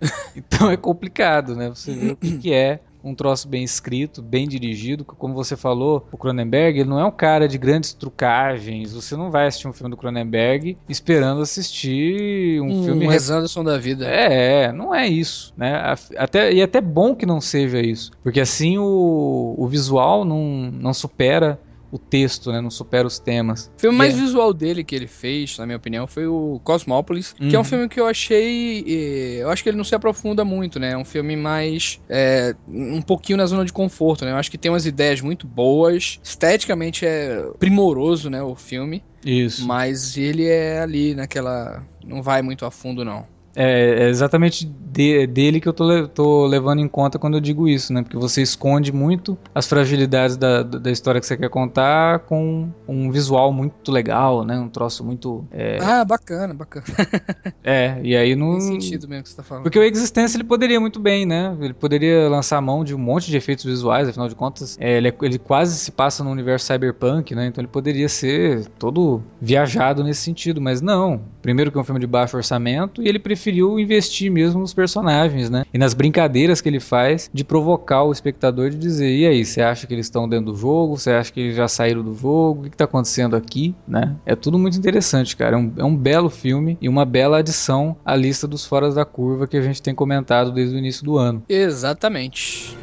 Então 0.36 0.70
é 0.70 0.76
complicado, 0.76 1.56
né? 1.56 1.68
Você 1.68 1.92
vê 1.92 2.12
o 2.12 2.16
que, 2.16 2.38
que 2.38 2.52
é 2.52 2.80
um 3.08 3.14
troço 3.14 3.48
bem 3.48 3.62
escrito, 3.62 4.22
bem 4.22 4.46
dirigido. 4.46 5.04
Como 5.04 5.34
você 5.34 5.56
falou, 5.56 6.06
o 6.12 6.16
Cronenberg 6.16 6.80
ele 6.80 6.88
não 6.88 6.98
é 7.00 7.04
um 7.04 7.10
cara 7.10 7.48
de 7.48 7.58
grandes 7.58 7.92
trucagens. 7.92 8.92
Você 8.92 9.16
não 9.16 9.30
vai 9.30 9.46
assistir 9.46 9.68
um 9.68 9.72
filme 9.72 9.90
do 9.90 9.96
Cronenberg 9.96 10.76
esperando 10.88 11.40
assistir 11.40 12.60
um, 12.60 12.80
Um 12.80 12.84
filme 12.84 13.06
Wes 13.08 13.30
Anderson 13.30 13.64
da 13.64 13.78
vida. 13.78 14.06
é, 14.06 14.72
não 14.72 14.94
é 14.94 15.06
isso, 15.06 15.52
né? 15.56 15.94
Até, 16.16 16.52
e 16.52 16.60
é 16.60 16.64
até 16.64 16.80
bom 16.80 17.14
que 17.14 17.26
não 17.26 17.40
seja 17.40 17.80
isso, 17.80 18.10
porque 18.22 18.40
assim 18.40 18.78
o, 18.78 19.54
o 19.56 19.66
visual 19.66 20.24
não, 20.24 20.70
não 20.72 20.92
supera 20.94 21.58
o 21.90 21.98
texto, 21.98 22.52
né? 22.52 22.60
Não 22.60 22.70
supera 22.70 23.06
os 23.06 23.18
temas. 23.18 23.70
O 23.76 23.80
filme 23.80 23.96
mais 23.96 24.14
é- 24.14 24.20
visual 24.20 24.52
dele 24.52 24.84
que 24.84 24.94
ele 24.94 25.06
fez, 25.06 25.56
na 25.58 25.64
minha 25.66 25.76
opinião, 25.76 26.06
foi 26.06 26.26
o 26.26 26.60
Cosmópolis, 26.64 27.32
que 27.32 27.44
é 27.54 27.58
um 27.58 27.62
Uhum. 27.62 27.64
filme 27.64 27.88
que 27.88 27.98
eu 28.00 28.06
achei. 28.06 28.84
eh, 28.86 29.38
Eu 29.42 29.50
acho 29.50 29.62
que 29.62 29.68
ele 29.70 29.76
não 29.76 29.84
se 29.84 29.94
aprofunda 29.94 30.44
muito, 30.44 30.78
né? 30.78 30.92
É 30.92 30.96
um 30.98 31.04
filme 31.04 31.36
mais. 31.36 32.00
é, 32.08 32.54
um 32.66 33.00
pouquinho 33.02 33.36
na 33.38 33.46
zona 33.46 33.64
de 33.64 33.72
conforto, 33.72 34.24
né? 34.24 34.32
Eu 34.32 34.36
acho 34.36 34.50
que 34.50 34.58
tem 34.58 34.70
umas 34.70 34.84
ideias 34.86 35.20
muito 35.20 35.46
boas. 35.46 36.18
Esteticamente 36.22 37.06
é 37.06 37.42
primoroso, 37.58 38.28
né? 38.30 38.42
O 38.42 38.54
filme. 38.54 39.02
Isso. 39.24 39.66
Mas 39.66 40.16
ele 40.16 40.46
é 40.46 40.80
ali 40.80 41.14
naquela. 41.14 41.82
Não 42.04 42.22
vai 42.22 42.42
muito 42.42 42.64
a 42.64 42.70
fundo, 42.70 43.04
não. 43.04 43.26
É, 43.60 44.04
é 44.04 44.08
exatamente 44.08 44.64
de- 44.64 45.26
dele 45.26 45.60
que 45.60 45.68
eu 45.68 45.72
tô, 45.72 46.06
tô 46.08 46.46
levando 46.46 46.80
em 46.80 46.88
conta 46.88 47.18
quando 47.18 47.34
eu 47.36 47.40
digo 47.40 47.68
isso, 47.68 47.92
né? 47.92 48.02
Porque 48.02 48.16
você 48.16 48.40
esconde 48.40 48.92
muito 48.92 49.36
as 49.54 49.66
fragilidades 49.66 50.36
da, 50.36 50.62
da 50.62 50.90
história 50.90 51.20
que 51.20 51.26
você 51.26 51.36
quer 51.36 51.50
contar 51.50 52.20
com 52.20 52.68
um 52.86 53.10
visual 53.10 53.52
muito 53.52 53.90
legal, 53.92 54.44
né? 54.44 54.58
Um 54.58 54.68
troço 54.68 55.04
muito. 55.04 55.44
É, 55.50 55.78
Ah, 55.82 56.04
bacana, 56.04 56.54
bacana. 56.54 56.84
é, 57.64 57.98
e 58.02 58.16
aí 58.16 58.34
não. 58.36 58.52
Tem 58.52 58.60
sentido 58.60 59.08
mesmo 59.08 59.24
que 59.24 59.30
você 59.30 59.36
tá 59.36 59.42
falando. 59.42 59.62
Porque 59.64 59.78
o 59.78 59.82
Existência 59.82 60.36
ele 60.36 60.44
poderia 60.44 60.78
muito 60.80 61.00
bem, 61.00 61.26
né? 61.26 61.56
Ele 61.60 61.74
poderia 61.74 62.28
lançar 62.28 62.60
mão 62.60 62.84
de 62.84 62.94
um 62.94 62.98
monte 62.98 63.30
de 63.30 63.36
efeitos 63.36 63.64
visuais, 63.64 64.08
afinal 64.08 64.28
de 64.28 64.34
contas, 64.34 64.76
é, 64.80 64.96
ele, 64.98 65.08
é- 65.08 65.14
ele 65.22 65.38
quase 65.38 65.76
se 65.76 65.90
passa 65.90 66.22
no 66.22 66.30
universo 66.30 66.66
cyberpunk, 66.66 67.34
né? 67.34 67.46
Então 67.46 67.60
ele 67.62 67.68
poderia 67.68 68.08
ser 68.08 68.66
todo 68.78 69.22
viajado 69.40 70.04
nesse 70.04 70.20
sentido, 70.22 70.60
mas 70.60 70.80
não. 70.80 71.20
Primeiro 71.42 71.70
que 71.72 71.78
é 71.78 71.80
um 71.80 71.84
filme 71.84 72.00
de 72.00 72.06
baixo 72.06 72.36
orçamento 72.36 73.02
e 73.02 73.08
ele 73.08 73.18
preferiu 73.48 73.78
investir 73.78 74.30
mesmo 74.30 74.60
nos 74.60 74.74
personagens, 74.74 75.48
né? 75.48 75.64
E 75.72 75.78
nas 75.78 75.94
brincadeiras 75.94 76.60
que 76.60 76.68
ele 76.68 76.80
faz 76.80 77.30
de 77.32 77.44
provocar 77.44 78.02
o 78.02 78.12
espectador 78.12 78.70
de 78.70 78.76
dizer: 78.76 79.10
e 79.10 79.26
aí, 79.26 79.44
você 79.44 79.62
acha 79.62 79.86
que 79.86 79.94
eles 79.94 80.06
estão 80.06 80.28
dentro 80.28 80.52
do 80.52 80.58
jogo? 80.58 80.96
Você 80.96 81.10
acha 81.10 81.32
que 81.32 81.40
eles 81.40 81.56
já 81.56 81.66
saíram 81.66 82.02
do 82.02 82.14
jogo? 82.14 82.60
O 82.60 82.64
que, 82.64 82.70
que 82.70 82.76
tá 82.76 82.84
acontecendo 82.84 83.34
aqui, 83.34 83.74
né? 83.86 84.14
É 84.26 84.36
tudo 84.36 84.58
muito 84.58 84.78
interessante, 84.78 85.36
cara. 85.36 85.56
É 85.56 85.58
um, 85.58 85.72
é 85.78 85.84
um 85.84 85.96
belo 85.96 86.28
filme 86.28 86.76
e 86.80 86.88
uma 86.88 87.04
bela 87.04 87.38
adição 87.38 87.96
à 88.04 88.14
lista 88.14 88.46
dos 88.46 88.66
foras 88.66 88.94
da 88.94 89.04
curva 89.04 89.46
que 89.46 89.56
a 89.56 89.62
gente 89.62 89.82
tem 89.82 89.94
comentado 89.94 90.52
desde 90.52 90.76
o 90.76 90.78
início 90.78 91.04
do 91.04 91.16
ano. 91.16 91.42
Exatamente. 91.48 92.76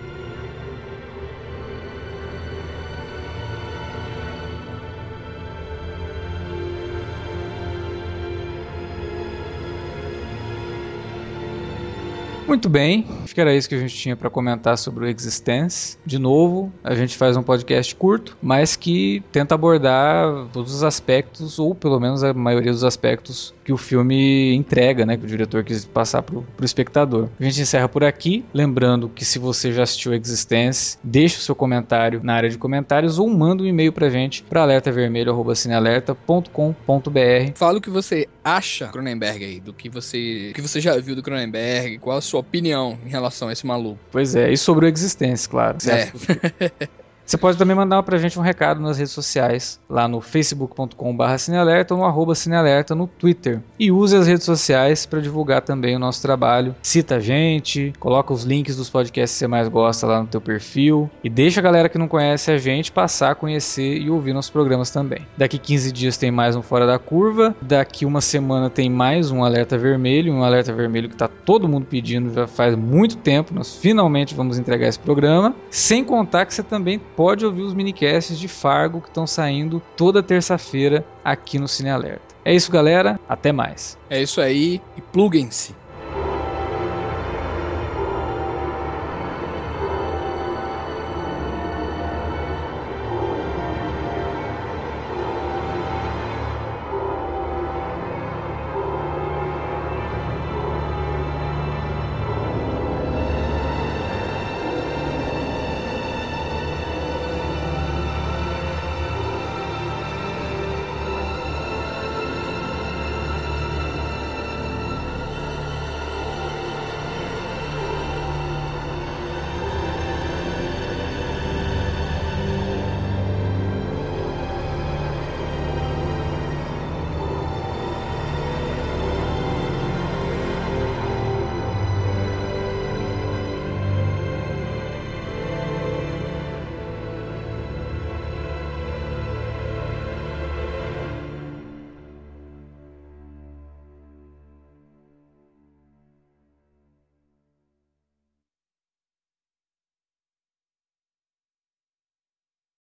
Muito 12.55 12.69
bem, 12.69 13.05
que 13.35 13.41
era 13.41 13.53
isso 13.53 13.67
que 13.67 13.75
a 13.75 13.79
gente 13.79 13.93
tinha 13.93 14.15
para 14.15 14.29
comentar 14.29 14.77
sobre 14.77 15.03
o 15.05 15.07
Existence. 15.07 15.97
De 16.05 16.17
novo, 16.17 16.71
a 16.81 16.95
gente 16.95 17.17
faz 17.17 17.35
um 17.35 17.43
podcast 17.43 17.93
curto, 17.93 18.37
mas 18.41 18.77
que 18.77 19.21
tenta 19.31 19.53
abordar 19.53 20.47
todos 20.53 20.73
os 20.73 20.83
aspectos, 20.83 21.59
ou 21.59 21.75
pelo 21.75 21.99
menos 21.99 22.23
a 22.23 22.33
maioria 22.33 22.71
dos 22.71 22.85
aspectos 22.85 23.53
que 23.65 23.73
o 23.73 23.77
filme 23.77 24.55
entrega, 24.55 25.05
né, 25.05 25.17
que 25.17 25.25
o 25.25 25.27
diretor 25.27 25.65
quis 25.65 25.83
passar 25.83 26.21
pro, 26.21 26.43
pro 26.55 26.65
espectador. 26.65 27.27
A 27.37 27.43
gente 27.43 27.59
encerra 27.59 27.89
por 27.89 28.05
aqui, 28.05 28.45
lembrando 28.53 29.09
que 29.09 29.25
se 29.25 29.37
você 29.37 29.73
já 29.73 29.83
assistiu 29.83 30.13
Existence, 30.13 30.97
deixe 31.03 31.37
o 31.37 31.41
seu 31.41 31.55
comentário 31.55 32.21
na 32.23 32.35
área 32.35 32.49
de 32.49 32.57
comentários 32.57 33.19
ou 33.19 33.29
manda 33.29 33.63
um 33.63 33.65
e-mail 33.65 33.91
pra 33.91 34.09
gente 34.09 34.43
para 34.43 34.61
alertavermelho@cinealerta.com.br. 34.61 37.51
Fala 37.55 37.79
o 37.79 37.81
que 37.81 37.89
você 37.89 38.29
acha 38.43 38.85
do 38.85 38.91
Cronenberg 38.91 39.43
aí, 39.43 39.59
do 39.59 39.73
que 39.73 39.89
você, 39.89 40.51
o 40.51 40.53
que 40.53 40.61
você 40.61 40.79
já 40.79 40.95
viu 40.97 41.15
do 41.15 41.23
Cronenberg, 41.23 41.97
qual 41.97 42.17
a 42.17 42.21
sua 42.21 42.39
opinião 42.39 42.97
em 43.05 43.09
relação 43.09 43.24
a 43.47 43.51
esse 43.51 43.65
maluco. 43.65 43.99
Pois 44.11 44.35
é, 44.35 44.51
e 44.51 44.57
sobre 44.57 44.85
o 44.85 44.89
Existence, 44.89 45.47
claro. 45.47 45.77
É. 45.87 46.71
Você 47.25 47.37
pode 47.37 47.57
também 47.57 47.75
mandar 47.75 48.03
pra 48.03 48.19
gente 48.19 48.37
um 48.37 48.41
recado 48.43 48.79
nas 48.79 48.99
redes 48.99 49.11
sociais, 49.11 49.79
lá 49.89 50.07
no 50.07 50.21
facebook.com.br 50.21 51.37
cinealerta 51.39 51.95
ou 51.95 52.01
no 52.01 52.05
arroba 52.05 52.35
cinealerta 52.35 52.93
no 52.93 53.07
Twitter. 53.07 53.61
E 53.79 53.91
use 53.91 54.15
as 54.15 54.27
redes 54.27 54.43
sociais 54.43 55.07
para 55.07 55.19
divulgar 55.19 55.61
também 55.61 55.95
o 55.95 55.99
nosso 55.99 56.21
trabalho. 56.21 56.75
Cita 56.83 57.15
a 57.15 57.19
gente, 57.19 57.91
coloca 57.99 58.31
os 58.31 58.43
links 58.43 58.75
dos 58.75 58.91
podcasts 58.91 59.37
que 59.37 59.39
você 59.39 59.47
mais 59.47 59.67
gosta 59.67 60.05
lá 60.05 60.21
no 60.21 60.27
teu 60.27 60.39
perfil 60.39 61.09
e 61.23 61.29
deixa 61.29 61.59
a 61.59 61.63
galera 61.63 61.89
que 61.89 61.97
não 61.97 62.07
conhece 62.07 62.51
a 62.51 62.59
gente 62.59 62.91
passar 62.91 63.31
a 63.31 63.35
conhecer 63.35 63.97
e 63.97 64.07
ouvir 64.07 64.31
nossos 64.31 64.51
programas 64.51 64.91
também. 64.91 65.25
Daqui 65.35 65.57
15 65.57 65.91
dias 65.91 66.17
tem 66.17 66.29
mais 66.29 66.55
um 66.55 66.61
Fora 66.61 66.85
da 66.85 66.99
Curva, 66.99 67.55
daqui 67.59 68.05
uma 68.05 68.21
semana 68.21 68.69
tem 68.69 68.87
mais 68.87 69.31
um 69.31 69.43
Alerta 69.43 69.79
Vermelho, 69.79 70.31
um 70.31 70.43
Alerta 70.43 70.71
Vermelho 70.71 71.09
que 71.09 71.17
tá 71.17 71.27
todo 71.27 71.67
mundo 71.67 71.87
pedindo 71.89 72.31
já 72.31 72.45
faz 72.45 72.75
muito 72.75 73.17
tempo, 73.17 73.51
nós 73.51 73.75
finalmente 73.75 74.35
vamos 74.35 74.59
entregar 74.59 74.87
esse 74.87 74.99
programa, 74.99 75.55
sem 75.71 76.03
contar 76.03 76.45
que 76.45 76.53
você 76.53 76.61
também 76.61 76.99
pode 77.15 77.45
ouvir 77.45 77.61
os 77.61 77.73
minicasts 77.73 78.37
de 78.37 78.47
Fargo 78.47 79.01
que 79.01 79.07
estão 79.07 79.25
saindo 79.25 79.81
toda 79.95 80.21
terça-feira 80.21 81.05
aqui 81.23 81.57
no 81.57 81.67
Cine 81.67 81.89
Alerta. 81.89 82.35
É 82.43 82.53
isso, 82.53 82.71
galera. 82.71 83.19
Até 83.27 83.51
mais. 83.51 83.97
É 84.09 84.21
isso 84.21 84.39
aí, 84.39 84.81
e 84.95 85.01
pluguem-se. 85.01 85.75